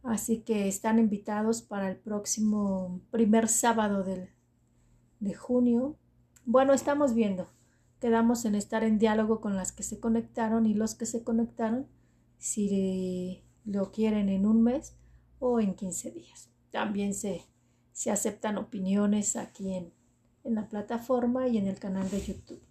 [0.02, 4.30] Así que están invitados para el próximo primer sábado del,
[5.20, 6.00] de junio.
[6.46, 7.55] Bueno, estamos viendo
[8.00, 11.88] quedamos en estar en diálogo con las que se conectaron y los que se conectaron,
[12.38, 14.96] si lo quieren en un mes
[15.40, 16.50] o en 15 días.
[16.72, 17.44] También se,
[17.92, 19.94] se aceptan opiniones aquí en,
[20.44, 22.62] en la plataforma y en el canal de YouTube.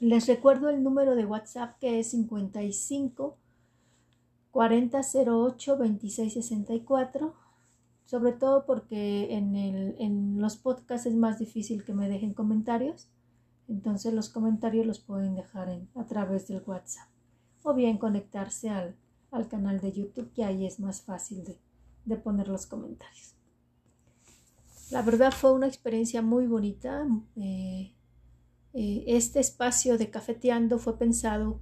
[0.00, 3.36] Les recuerdo el número de WhatsApp que es 55
[4.52, 7.34] 4008 2664,
[8.04, 13.08] sobre todo porque en, el, en los podcasts es más difícil que me dejen comentarios.
[13.68, 17.08] Entonces los comentarios los pueden dejar en, a través del WhatsApp
[17.62, 18.96] o bien conectarse al,
[19.30, 21.58] al, canal de YouTube que ahí es más fácil de,
[22.04, 23.34] de poner los comentarios.
[24.90, 27.06] La verdad fue una experiencia muy bonita.
[27.36, 27.92] Eh,
[28.72, 31.60] eh, este espacio de cafeteando fue pensado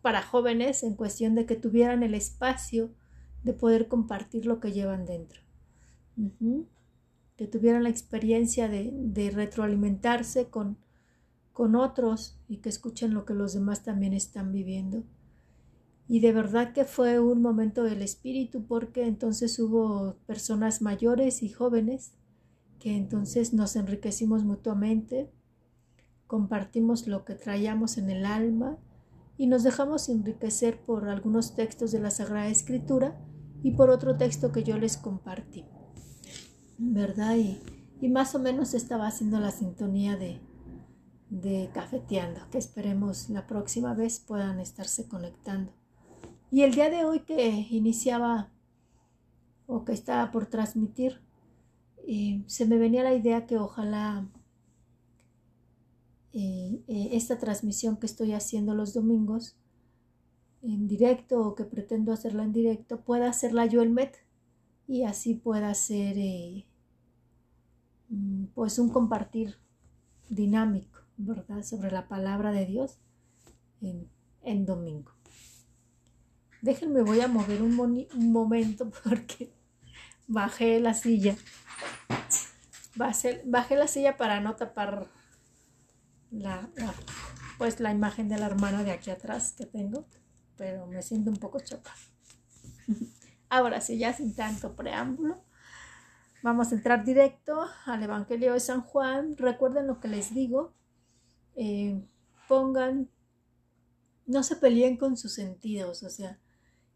[0.00, 2.94] para jóvenes en cuestión de que tuvieran el espacio
[3.42, 5.40] de poder compartir lo que llevan dentro.
[7.36, 10.78] Que tuvieran la experiencia de, retroalimentarse con,
[11.52, 15.04] con otros y que escuchen lo que los demás también están viviendo.
[16.08, 21.50] Y de verdad que fue un momento del espíritu porque entonces hubo personas mayores y
[21.50, 22.14] jóvenes
[22.80, 25.30] que entonces nos enriquecimos mutuamente,
[26.26, 28.78] compartimos lo que traíamos en el alma
[29.36, 33.20] y nos dejamos enriquecer por algunos textos de la Sagrada Escritura
[33.62, 35.64] y por otro texto que yo les compartí.
[36.78, 37.36] ¿Verdad?
[37.36, 37.60] Y,
[38.00, 40.40] y más o menos estaba haciendo la sintonía de,
[41.30, 45.72] de cafeteando, que esperemos la próxima vez puedan estarse conectando.
[46.50, 48.50] Y el día de hoy que iniciaba
[49.66, 51.20] o que estaba por transmitir,
[52.46, 54.28] se me venía la idea que ojalá
[56.32, 59.56] eh, eh, esta transmisión que estoy haciendo los domingos
[60.62, 64.16] en directo o que pretendo hacerla en directo, pueda hacerla yo el MET
[64.86, 66.66] y así pueda ser eh,
[68.10, 69.56] mm, pues un compartir
[70.28, 70.89] dinámico,
[71.26, 71.62] ¿verdad?
[71.62, 72.98] Sobre la palabra de Dios
[73.80, 74.10] en,
[74.42, 75.12] en domingo.
[76.62, 77.74] Déjenme, voy a mover un,
[78.32, 79.52] momento porque
[80.26, 81.36] bajé la silla.
[82.96, 85.08] Bajé, bajé la silla para no tapar
[86.30, 86.68] la,
[87.56, 90.06] pues la imagen de la hermana de aquí atrás que tengo
[90.60, 91.94] pero me siento un poco choca.
[93.48, 95.42] Ahora sí, ya sin tanto preámbulo,
[96.42, 99.38] vamos a entrar directo al Evangelio de San Juan.
[99.38, 100.74] Recuerden lo que les digo.
[101.62, 102.02] Eh,
[102.48, 103.10] pongan,
[104.24, 106.38] no se peleen con sus sentidos, o sea,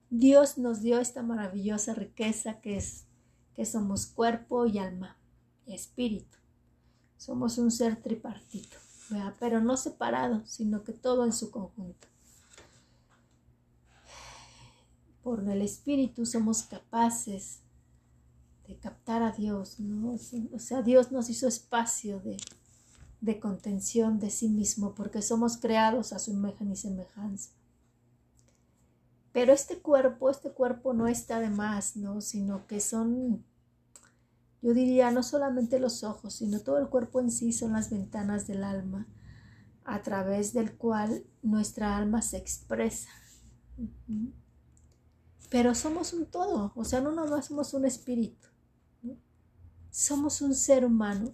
[0.09, 3.05] Dios nos dio esta maravillosa riqueza que es
[3.55, 5.19] que somos cuerpo y alma
[5.67, 6.39] y espíritu.
[7.19, 8.79] Somos un ser tripartito,
[9.39, 12.09] pero no separado, sino que todo en su conjunto.
[15.25, 17.61] por el Espíritu somos capaces
[18.69, 19.79] de captar a Dios.
[20.53, 22.37] O sea, Dios nos hizo espacio de,
[23.25, 27.51] de contención de sí mismo porque somos creados a su imagen y semejanza.
[29.33, 32.21] Pero este cuerpo, este cuerpo no está de más, ¿no?
[32.21, 33.45] Sino que son,
[34.63, 38.47] yo diría, no solamente los ojos, sino todo el cuerpo en sí son las ventanas
[38.47, 39.09] del alma,
[39.85, 43.09] a través del cual nuestra alma se expresa
[45.55, 48.49] pero somos un todo, o sea, no nomás somos un espíritu,
[49.89, 51.33] somos un ser humano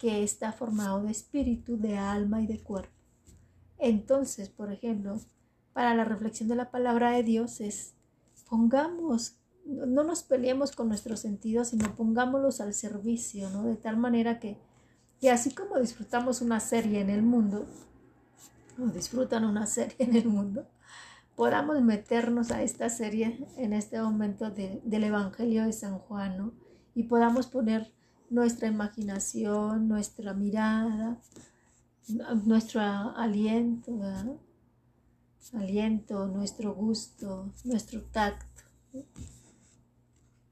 [0.00, 2.90] que está formado de espíritu, de alma y de cuerpo.
[3.78, 5.20] Entonces, por ejemplo,
[5.74, 7.92] para la reflexión de la palabra de Dios es,
[8.48, 9.36] pongamos,
[9.66, 13.64] no nos peleemos con nuestros sentidos, sino pongámoslos al servicio, ¿no?
[13.64, 14.56] De tal manera que,
[15.20, 17.66] que así como disfrutamos una serie en el mundo,
[18.82, 20.66] o disfrutan una serie en el mundo,
[21.36, 26.52] podamos meternos a esta serie en este momento del Evangelio de San Juan
[26.94, 27.92] y podamos poner
[28.30, 31.18] nuestra imaginación, nuestra mirada,
[32.44, 34.00] nuestro aliento,
[35.52, 38.62] aliento, nuestro gusto, nuestro tacto,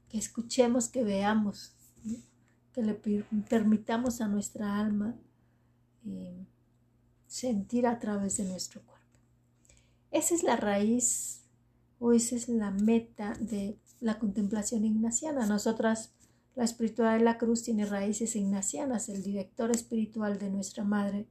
[0.09, 1.71] que escuchemos, que veamos,
[2.73, 5.15] que le permitamos a nuestra alma
[6.05, 6.45] eh,
[7.27, 8.99] sentir a través de nuestro cuerpo.
[10.11, 11.41] Esa es la raíz
[11.99, 15.45] o esa es la meta de la contemplación ignaciana.
[15.45, 16.11] Nosotras,
[16.59, 19.07] la espiritualidad de la cruz tiene raíces ignacianas.
[19.07, 21.25] El director espiritual de nuestra madre,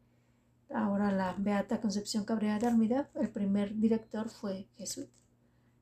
[0.71, 5.11] ahora la Beata Concepción Cabrera de Armida, el primer director fue Jesús.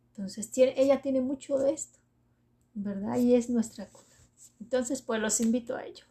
[0.08, 2.00] Entonces, ella tiene mucho de esto,
[2.74, 3.18] ¿verdad?
[3.18, 4.16] Y es nuestra cuna.
[4.58, 6.06] Entonces, pues los invito a ello,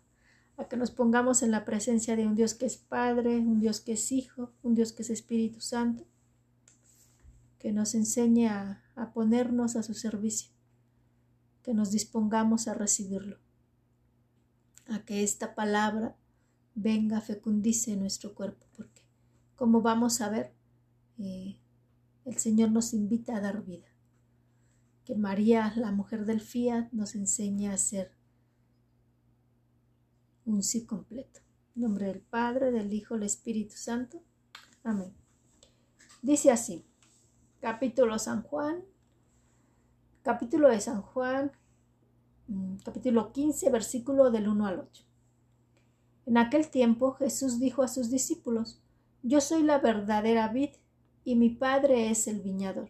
[0.55, 3.81] a que nos pongamos en la presencia de un Dios que es Padre, un Dios
[3.81, 6.05] que es Hijo, un Dios que es Espíritu Santo,
[7.59, 8.81] que nos enseñe a,
[9.13, 10.51] ponernos a su servicio,
[11.65, 13.39] que nos dispongamos a recibirlo,
[14.87, 16.15] a que esta palabra
[16.75, 19.01] venga, fecundice nuestro cuerpo, porque
[19.55, 20.53] como vamos a ver,
[21.17, 21.57] eh,
[22.23, 23.87] el Señor nos invita a dar vida.
[25.05, 28.11] Que María, la mujer del fiat, nos enseña a ser
[30.45, 31.39] un sí completo.
[31.75, 34.21] En nombre del Padre, del Hijo, del Espíritu Santo.
[34.83, 35.15] Amén.
[36.21, 36.85] Dice así
[37.59, 38.85] capítulo San Juan,
[40.25, 41.51] capítulo de San Juan,
[42.47, 45.03] mm, capítulo 15, versículo del 1 al 8.
[46.25, 48.81] En aquel tiempo Jesús dijo a sus discípulos,
[49.21, 50.71] Yo soy la verdadera vid
[51.23, 52.89] y mi Padre es el viñador.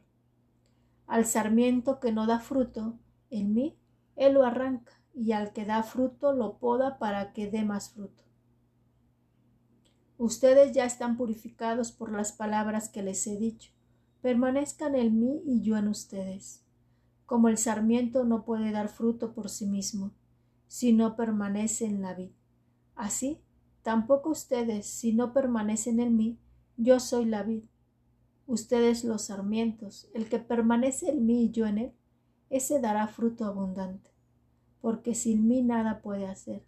[1.08, 2.98] Al sarmiento que no da fruto,
[3.30, 3.78] en mí
[4.16, 8.24] Él lo arranca y al que da fruto lo poda para que dé más fruto.
[10.18, 13.74] Ustedes ya están purificados por las palabras que les he dicho.
[14.22, 16.65] Permanezcan en mí y yo en ustedes.
[17.26, 20.12] Como el sarmiento no puede dar fruto por sí mismo,
[20.68, 22.32] si no permanece en la vid.
[22.96, 23.40] Así,
[23.82, 26.40] tampoco ustedes, si no permanecen en mí,
[26.78, 27.64] yo soy la vid.
[28.48, 31.92] Ustedes los sarmientos, el que permanece en mí y yo en él,
[32.50, 34.12] ese dará fruto abundante,
[34.82, 36.64] porque sin mí nada puede hacer.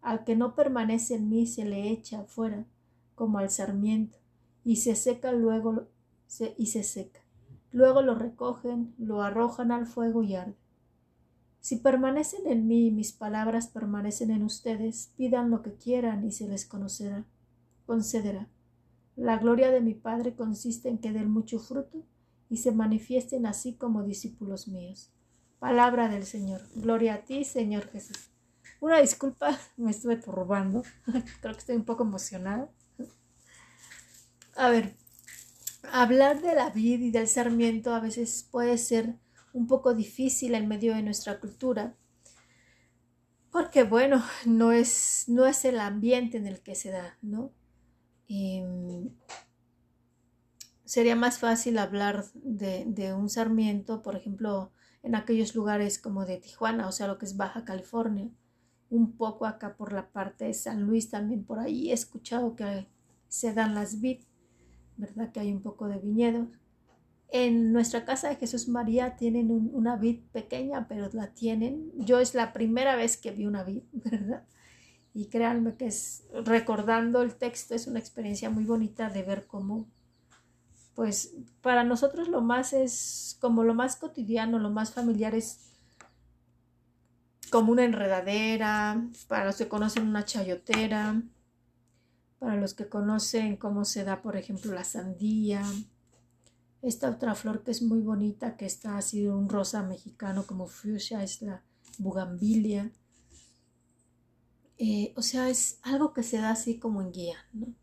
[0.00, 2.64] Al que no permanece en mí se le echa afuera,
[3.14, 4.18] como al sarmiento,
[4.64, 5.88] y se seca luego
[6.56, 7.20] y se seca.
[7.72, 10.56] Luego lo recogen, lo arrojan al fuego y arde.
[11.60, 16.32] Si permanecen en mí y mis palabras permanecen en ustedes, pidan lo que quieran y
[16.32, 17.26] se les conocerá,
[17.84, 18.48] concederá.
[19.16, 22.04] La gloria de mi Padre consiste en que den mucho fruto
[22.48, 25.12] y se manifiesten así como discípulos míos.
[25.58, 26.62] Palabra del Señor.
[26.76, 28.30] Gloria a ti, Señor Jesús.
[28.80, 30.82] Una disculpa, me estuve turbando.
[31.40, 32.70] Creo que estoy un poco emocionada.
[34.56, 34.96] A ver,
[35.82, 39.16] hablar de la vid y del sarmiento a veces puede ser
[39.52, 41.96] un poco difícil en medio de nuestra cultura,
[43.50, 47.52] porque bueno, no es, no es el ambiente en el que se da, ¿no?
[48.28, 49.10] Em,
[50.84, 54.70] sería más fácil hablar de, de, un sarmiento, por ejemplo,
[55.02, 58.30] en aquellos lugares como de Tijuana, o sea, lo que es Baja California,
[58.90, 62.88] un poco acá por la parte de San Luis también por ahí he escuchado que
[63.28, 64.20] se dan las vid,
[64.98, 65.32] ¿verdad?
[65.32, 66.48] Que hay un poco de viñedos.
[67.30, 71.92] En nuestra casa de Jesús María tienen una vid pequeña, pero la tienen.
[71.96, 74.44] Yo es la primera vez que vi una vid, ¿verdad?
[75.14, 79.88] Y créanme que es, recordando el texto, es una experiencia muy bonita de ver cómo,
[80.94, 85.68] pues para nosotros lo más es, como lo más cotidiano, lo más familiar es
[87.50, 91.22] como una enredadera, para los que conocen una chayotera,
[92.38, 95.62] para los que conocen cómo se da, por ejemplo, la sandía,
[96.82, 100.66] esta otra flor que es muy bonita, que está así de un rosa mexicano como
[100.68, 101.64] fuchsia, es la
[101.98, 102.92] bugambilia.
[104.78, 107.74] Eh, o sea, es algo que se da así como en guía, ¿no?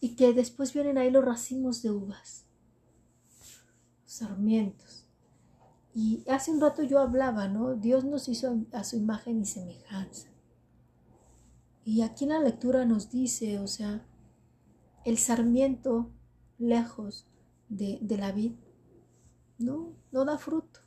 [0.00, 2.44] Y que después vienen ahí los racimos de uvas,
[4.04, 5.08] sarmientos.
[5.94, 7.74] Y hace un rato yo hablaba, ¿no?
[7.74, 10.28] Dios nos hizo a su imagen y semejanza.
[11.86, 14.04] Y aquí en la lectura nos dice, o sea,
[15.04, 16.10] el sarmiento
[16.58, 17.28] lejos
[17.68, 18.54] de, la vid,
[19.58, 20.80] no, no da fruto.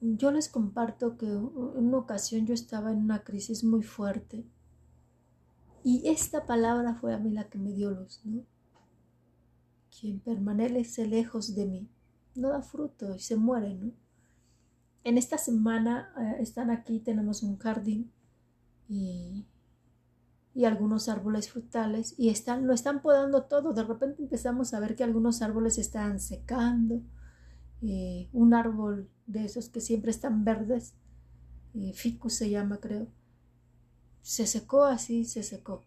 [0.00, 4.44] Yo les comparto que en una ocasión yo estaba en una crisis muy fuerte
[5.84, 8.44] y esta palabra fue a mí la que me dio luz, ¿no?
[10.00, 11.88] Quien permanece lejos de mí
[12.34, 14.05] no da fruto y se muere, ¿no?
[15.06, 18.12] En esta semana eh, están aquí, tenemos un jardín
[18.88, 19.46] y
[20.56, 23.74] y algunos árboles frutales y están, lo están podando todo.
[23.74, 27.02] De repente empezamos a ver que algunos árboles están secando.
[27.82, 30.94] Eh, un árbol de esos que siempre están verdes,
[31.74, 33.06] eh, ficus se llama creo,
[34.22, 35.84] se secó así, se secó.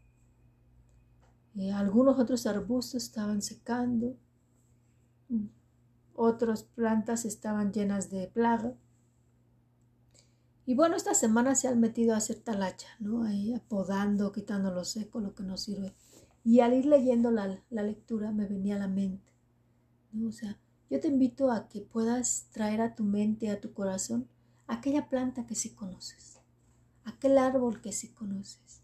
[1.74, 4.16] algunos otros arbustos estaban secando,
[6.14, 8.76] otras plantas estaban llenas de plaga.
[10.70, 13.24] Y bueno, esta semana se han metido a hacer talacha, ¿no?
[13.24, 15.96] Ahí apodando, quitando lo seco, lo que no sirve.
[16.44, 19.34] Y al ir leyendo la, la lectura me venía a la mente,
[20.12, 20.30] ¿no?
[20.30, 20.60] O sea,
[20.92, 24.28] yo te invito a que puedas traer a tu mente, a tu corazón,
[24.68, 26.38] aquella planta que sí conoces,
[27.04, 28.84] aquel árbol que sí conoces.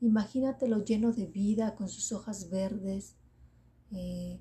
[0.00, 3.16] Imagínatelo lleno de vida, con sus hojas verdes,
[3.90, 4.40] eh,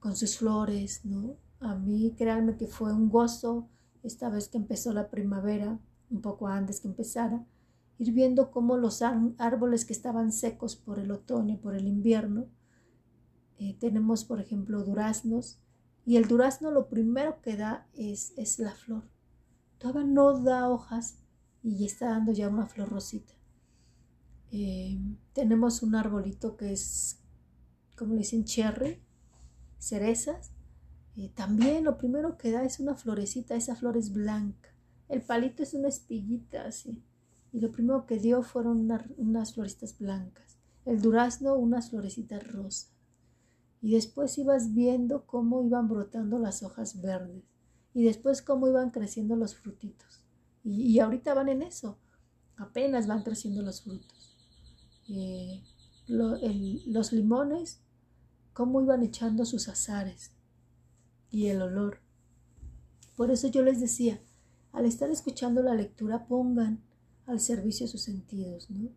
[0.00, 1.36] con sus flores, ¿no?
[1.60, 3.68] A mí, créanme que fue un gozo
[4.04, 5.80] esta vez que empezó la primavera,
[6.10, 7.44] un poco antes que empezara,
[7.98, 12.46] ir viendo cómo los árboles que estaban secos por el otoño, por el invierno,
[13.58, 15.60] eh, tenemos por ejemplo duraznos,
[16.06, 19.08] y el durazno lo primero que da es, es la flor.
[19.78, 21.18] Todavía no da hojas
[21.62, 23.32] y está dando ya una flor rosita.
[24.52, 24.98] Eh,
[25.32, 27.20] tenemos un arbolito que es,
[27.96, 29.02] como le dicen, cherry,
[29.78, 30.52] cerezas,
[31.34, 34.70] también lo primero que da es una florecita, esa flor es blanca.
[35.08, 37.02] El palito es una espiguita así.
[37.52, 40.58] Y lo primero que dio fueron unas florecitas blancas.
[40.84, 42.90] El durazno, unas florecitas rosas.
[43.80, 47.44] Y después ibas viendo cómo iban brotando las hojas verdes.
[47.92, 50.24] Y después cómo iban creciendo los frutitos.
[50.64, 51.98] Y, ahorita van en eso.
[52.56, 54.36] Apenas van creciendo los frutos.
[55.08, 55.62] Eh,
[56.08, 57.82] los limones,
[58.52, 60.33] cómo iban echando sus azares
[61.34, 61.98] y el olor.
[63.16, 64.20] Por eso yo les decía,
[64.72, 66.80] al estar escuchando la lectura, pongan
[67.26, 68.90] al servicio sus sentidos, ¿no?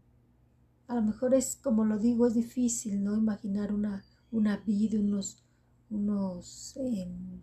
[0.87, 3.15] A lo mejor es, como lo digo, es difícil, ¿no?
[3.17, 5.43] Imaginar una, una vida, unos,
[5.89, 7.41] unos em,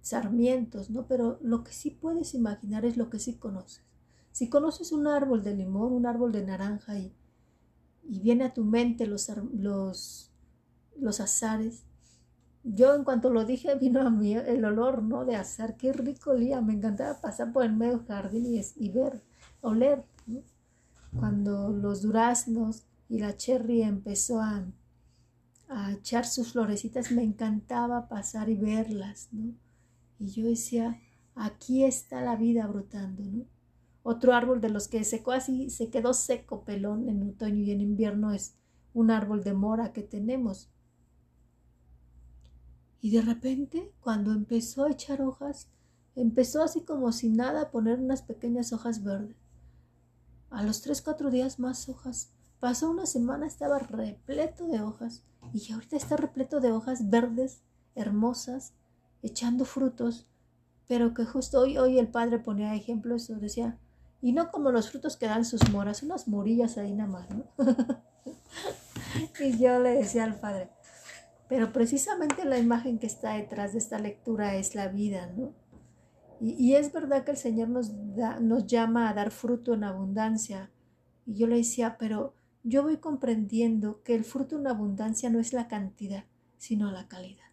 [0.00, 1.06] sarmientos, ¿no?
[1.06, 3.82] Pero lo que sí puedes imaginar es lo que sí conoces.
[4.32, 7.12] Si conoces un árbol de limón, un árbol de naranja y,
[8.04, 10.30] y viene a tu mente los, los,
[10.96, 11.84] los azares,
[12.62, 15.24] yo en cuanto lo dije vino a mí el olor, ¿no?
[15.24, 19.22] De azar, qué rico olía, me encantaba pasar por el medio jardín y, y ver,
[19.60, 20.04] oler,
[21.18, 24.64] Cuando los duraznos y la cherry empezó a,
[25.68, 29.54] a echar sus florecitas, me encantaba pasar y verlas, ¿no?
[30.18, 31.00] Y yo decía,
[31.34, 33.44] aquí está la vida brotando, ¿no?
[34.02, 37.80] Otro árbol de los que secó así, se quedó seco, pelón en otoño y en
[37.80, 38.54] invierno es
[38.94, 40.70] un árbol de mora que tenemos.
[43.00, 45.68] Y de repente, cuando empezó a echar hojas,
[46.14, 49.36] empezó así como sin nada a poner unas pequeñas hojas verdes.
[50.50, 52.30] A los tres, cuatro días más hojas.
[52.58, 55.22] Pasó una semana, estaba repleto de hojas.
[55.54, 57.62] Y ahorita está repleto de hojas verdes,
[57.94, 58.74] hermosas,
[59.22, 60.26] echando frutos.
[60.86, 63.78] Pero que justo hoy, hoy el padre ponía ejemplo eso, decía,
[64.20, 67.44] y no como los frutos que dan sus moras, unas morillas ahí nada más, ¿no?
[69.40, 70.70] y yo le decía al padre,
[71.50, 75.52] pero precisamente la imagen que está detrás de esta lectura es la vida, ¿no?
[76.40, 80.70] Y, es verdad que el Señor nos, nos llama a dar fruto en abundancia.
[81.26, 85.52] Y yo le decía, pero yo voy comprendiendo que el fruto en abundancia no es
[85.52, 86.24] la cantidad,
[86.56, 87.50] sino la calidad.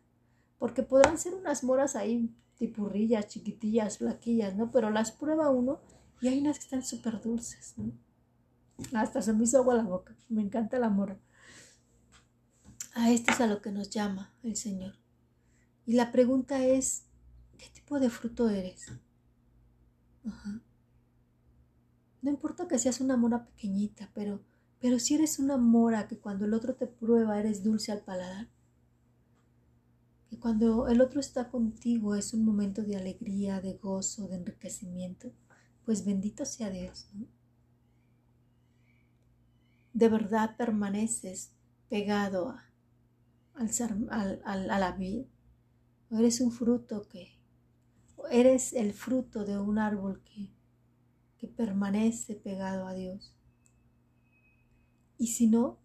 [0.58, 4.72] Porque podrán ser unas moras ahí, tipurrillas, chiquitillas, flaquillas, ¿no?
[4.72, 5.80] Pero las prueba uno
[6.22, 7.91] y hay unas que están súper dulces, ¿no?
[8.93, 10.16] Hasta se me hizo agua la boca.
[10.30, 11.18] Me encanta la mora.
[12.98, 14.95] A esto es a lo que nos llama el Señor.
[15.86, 17.04] Y la pregunta es,
[17.60, 18.88] ¿qué tipo de fruto eres?
[22.24, 24.41] No importa que seas una mora pequeñita, pero,
[24.80, 28.48] pero si eres una mora que cuando el otro te prueba eres dulce al paladar,
[30.28, 35.32] que cuando el otro está contigo es un momento de alegría, de gozo, de enriquecimiento,
[35.86, 37.08] pues bendito sea Dios.
[39.93, 41.52] De verdad permaneces
[41.89, 42.66] pegado a,
[43.58, 45.26] al, al, a la vid,
[46.10, 47.38] o eres un fruto que,
[48.30, 50.51] eres el fruto de un árbol que,
[51.38, 53.36] que permanece pegado a Dios.
[55.18, 55.80] Y si no,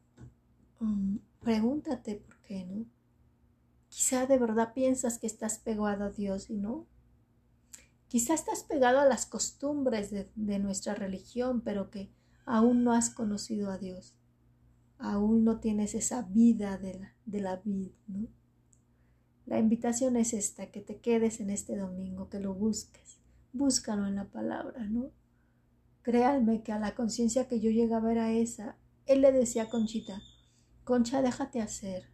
[0.81, 2.87] mm, pregúntate por qué, ¿no?
[3.89, 6.87] Quizá de verdad piensas que estás pegado a Dios y no.
[8.09, 12.11] Quizá estás pegado a las costumbres de, de nuestra religión, pero que
[12.45, 14.15] aún no has conocido a Dios
[15.03, 18.29] aún no tienes esa vida de la, de la vida, ¿no?
[19.47, 23.19] La invitación es esta, que te quedes en este domingo, que lo busques,
[23.53, 25.11] búscalo en la palabra, ¿no?
[26.03, 28.77] Créanme que a la conciencia que yo llegaba era esa.
[29.07, 30.23] Él le decía a Conchita,
[30.85, 32.09] Concha, déjate hacer.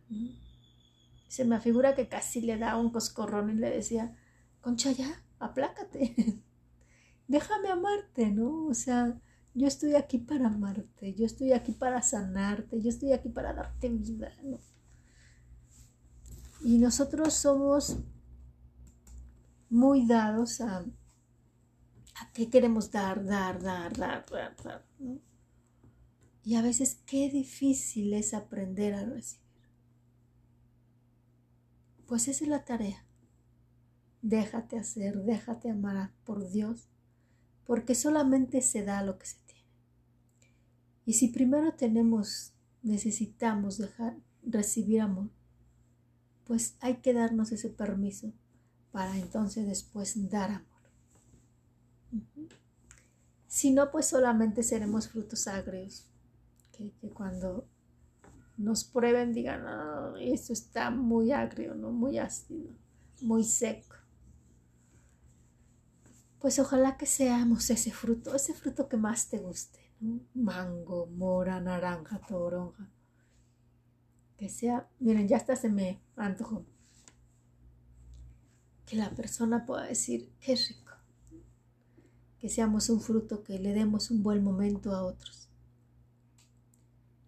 [1.28, 4.16] Se me figura que casi le da un coscorrón y le decía,
[4.62, 6.14] Concha, ya, aplácate.
[7.28, 8.66] Déjame amarte, ¿no?
[8.66, 9.20] O sea,
[9.59, 13.89] yo estoy aquí para amarte, yo estoy aquí para sanarte, yo estoy aquí para darte
[13.89, 14.33] vida.
[16.63, 17.99] Y nosotros somos
[19.69, 20.85] muy dados a,
[22.33, 24.85] qué queremos dar, dar, dar, dar, dar, dar.
[26.45, 29.45] Y a veces qué difícil es aprender a recibir.
[32.07, 33.05] Pues esa es la tarea.
[34.23, 36.89] Déjate hacer, déjate amar por Dios,
[37.67, 39.48] porque solamente se da lo que se
[41.09, 42.53] y si primero tenemos,
[42.83, 45.31] necesitamos dejar, recibir amor,
[46.45, 48.31] pues hay que darnos ese permiso
[48.93, 52.27] para entonces después dar amor.
[53.47, 56.05] Si no, pues solamente seremos frutos agrios,
[56.73, 57.67] que, cuando
[58.59, 59.65] nos prueben digan,
[60.21, 61.91] esto está muy agrio, ¿no?
[61.91, 62.69] muy ácido,
[63.23, 63.97] muy seco.
[66.39, 69.88] Pues ojalá que seamos ese fruto, ese fruto que más te guste
[70.35, 72.89] mango, mora, naranja, toronja.
[74.37, 76.65] Que sea, miren, ya hasta se me antojó.
[78.87, 80.93] Que la persona pueda decir, qué rico.
[82.39, 85.49] Que seamos un fruto que le demos un buen momento a otros.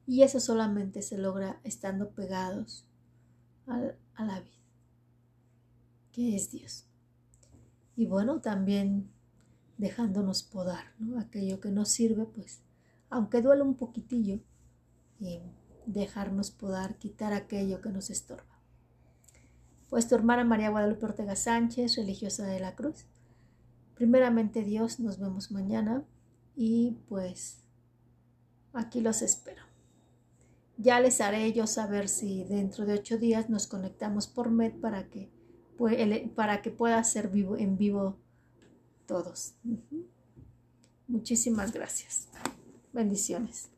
[0.07, 2.85] Y eso solamente se logra estando pegados
[3.67, 4.59] a, a la vida,
[6.13, 6.85] que es Dios.
[7.97, 9.11] Y bueno, también
[9.81, 11.19] dejándonos podar, ¿no?
[11.19, 12.61] Aquello que nos sirve, pues,
[13.09, 14.41] aunque duele un poquitillo,
[15.19, 15.41] y
[15.87, 18.61] dejarnos podar, quitar aquello que nos estorba.
[19.89, 23.07] Pues tu hermana María Guadalupe Ortega Sánchez, religiosa de la Cruz.
[23.95, 26.05] Primeramente Dios, nos vemos mañana
[26.57, 27.65] y pues
[28.73, 29.63] aquí los espero.
[30.79, 35.11] Ya les haré yo saber si dentro de ocho días nos conectamos por Med para
[35.11, 35.31] que,
[36.35, 38.19] para que pueda ser vivo, en vivo
[39.11, 39.55] todos.
[41.09, 42.29] Muchísimas gracias.
[42.93, 43.69] Bendiciones.